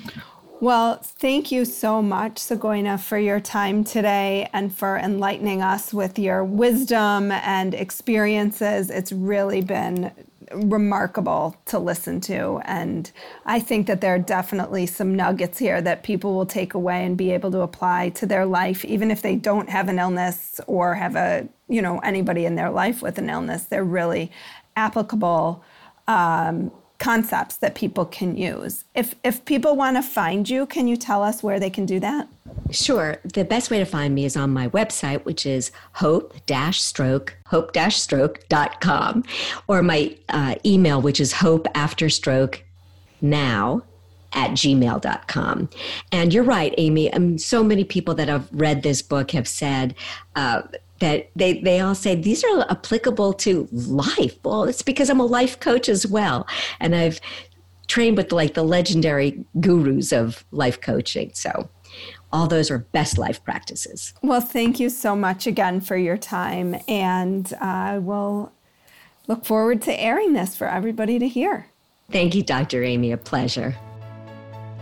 Well, 0.61 0.97
thank 1.03 1.51
you 1.51 1.65
so 1.65 2.03
much, 2.03 2.35
Sogoina, 2.37 3.01
for 3.01 3.19
your 3.19 3.41
time 3.41 3.83
today 3.83 4.49
and 4.53 4.73
for 4.73 4.99
enlightening 4.99 5.63
us 5.63 5.93
with 5.93 6.19
your 6.19 6.45
wisdom 6.45 7.33
and 7.33 7.75
experiences. 7.75 8.91
It's 8.91 9.11
really 9.11 9.63
been 9.63 10.13
remarkable 10.53 11.57
to 11.67 11.79
listen 11.79 12.21
to. 12.23 12.61
And 12.65 13.11
I 13.47 13.61
think 13.61 13.87
that 13.87 14.01
there 14.01 14.15
are 14.15 14.19
definitely 14.19 14.87
some 14.87 15.15
nuggets 15.15 15.59
here 15.59 15.81
that 15.81 16.03
people 16.03 16.35
will 16.35 16.47
take 16.47 16.75
away 16.75 17.05
and 17.05 17.17
be 17.17 17.31
able 17.31 17.51
to 17.53 17.61
apply 17.61 18.11
to 18.11 18.27
their 18.27 18.47
life, 18.47 18.85
even 18.85 19.11
if 19.11 19.23
they 19.23 19.37
don't 19.37 19.69
have 19.69 19.89
an 19.89 19.99
illness 19.99 20.61
or 20.67 20.95
have 20.95 21.17
a, 21.17 21.49
you 21.69 21.81
know, 21.81 21.99
anybody 22.01 22.45
in 22.45 22.57
their 22.57 22.71
life 22.71 23.03
with 23.03 23.19
an 23.19 23.31
illness. 23.31 23.65
They're 23.65 23.85
really 23.85 24.31
applicable 24.77 25.63
um, 26.09 26.73
concepts 27.01 27.57
that 27.57 27.75
people 27.75 28.05
can 28.05 28.37
use. 28.37 28.85
If 28.95 29.17
if 29.25 29.45
people 29.45 29.75
want 29.75 29.97
to 29.97 30.03
find 30.03 30.49
you, 30.49 30.67
can 30.67 30.87
you 30.87 30.97
tell 30.97 31.25
us 31.25 31.43
where 31.43 31.59
they 31.59 31.71
can 31.71 31.87
do 31.87 31.99
that? 32.01 32.29
Sure. 32.71 33.19
The 33.25 33.45
best 33.45 33.71
way 33.71 33.79
to 33.79 33.85
find 33.85 34.15
me 34.15 34.25
is 34.25 34.37
on 34.37 34.51
my 34.51 34.69
website, 34.69 35.25
which 35.25 35.45
is 35.47 35.73
hope-stroke, 35.95 37.37
hope-stroke.com, 37.47 39.25
or 39.67 39.83
my 39.83 40.17
uh, 40.29 40.55
email, 40.65 41.01
which 41.01 41.21
is 41.21 41.33
hopeafterstroke 41.33 42.63
now 43.21 43.83
at 44.33 44.51
gmail.com. 44.51 45.69
And 46.13 46.33
you're 46.33 46.45
right, 46.45 46.73
Amy. 46.79 47.39
So 47.39 47.65
many 47.65 47.83
people 47.83 48.15
that 48.15 48.29
have 48.29 48.49
read 48.53 48.83
this 48.83 49.03
book 49.03 49.33
have 49.33 49.49
said, 49.49 49.95
uh, 50.37 50.63
that 51.01 51.31
they, 51.35 51.61
they 51.61 51.81
all 51.81 51.95
say 51.95 52.15
these 52.15 52.45
are 52.45 52.71
applicable 52.71 53.33
to 53.35 53.69
life. 53.73 54.39
Well, 54.45 54.65
it's 54.65 54.83
because 54.83 55.11
I'm 55.11 55.21
a 55.21 55.27
life 55.27 55.59
coach 55.61 55.89
as 55.89 56.07
well. 56.07 56.47
And 56.79 56.95
I've 56.95 57.21
trained 57.89 58.17
with 58.17 58.33
like 58.33 58.55
the 58.55 58.63
legendary 58.63 59.45
gurus 59.61 60.13
of 60.13 60.45
life 60.53 60.81
coaching. 60.81 61.33
So 61.35 61.69
all 62.33 62.47
those 62.47 62.71
are 62.71 62.79
best 62.79 63.19
life 63.19 63.43
practices. 63.43 64.15
Well, 64.23 64.41
thank 64.41 64.79
you 64.79 64.89
so 64.91 65.17
much 65.17 65.47
again 65.47 65.81
for 65.81 65.97
your 65.97 66.17
time. 66.17 66.77
And 66.87 67.53
uh, 67.55 67.65
I 67.65 67.99
will 67.99 68.53
look 69.27 69.45
forward 69.45 69.83
to 69.83 70.01
airing 70.01 70.35
this 70.35 70.57
for 70.57 70.69
everybody 70.69 71.19
to 71.19 71.27
hear. 71.27 71.67
Thank 72.11 72.35
you, 72.35 72.43
Dr. 72.43 72.85
Amy. 72.85 73.13
A 73.13 73.17
pleasure. 73.17 73.77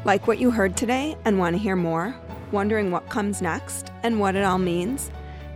Like 0.04 0.26
what 0.26 0.38
you 0.38 0.50
heard 0.50 0.76
today 0.76 1.16
and 1.24 1.38
want 1.38 1.54
to 1.56 1.62
hear 1.62 1.76
more? 1.76 2.14
Wondering 2.52 2.90
what 2.90 3.08
comes 3.08 3.42
next 3.42 3.90
and 4.02 4.18
what 4.18 4.34
it 4.34 4.44
all 4.44 4.58
means? 4.58 5.10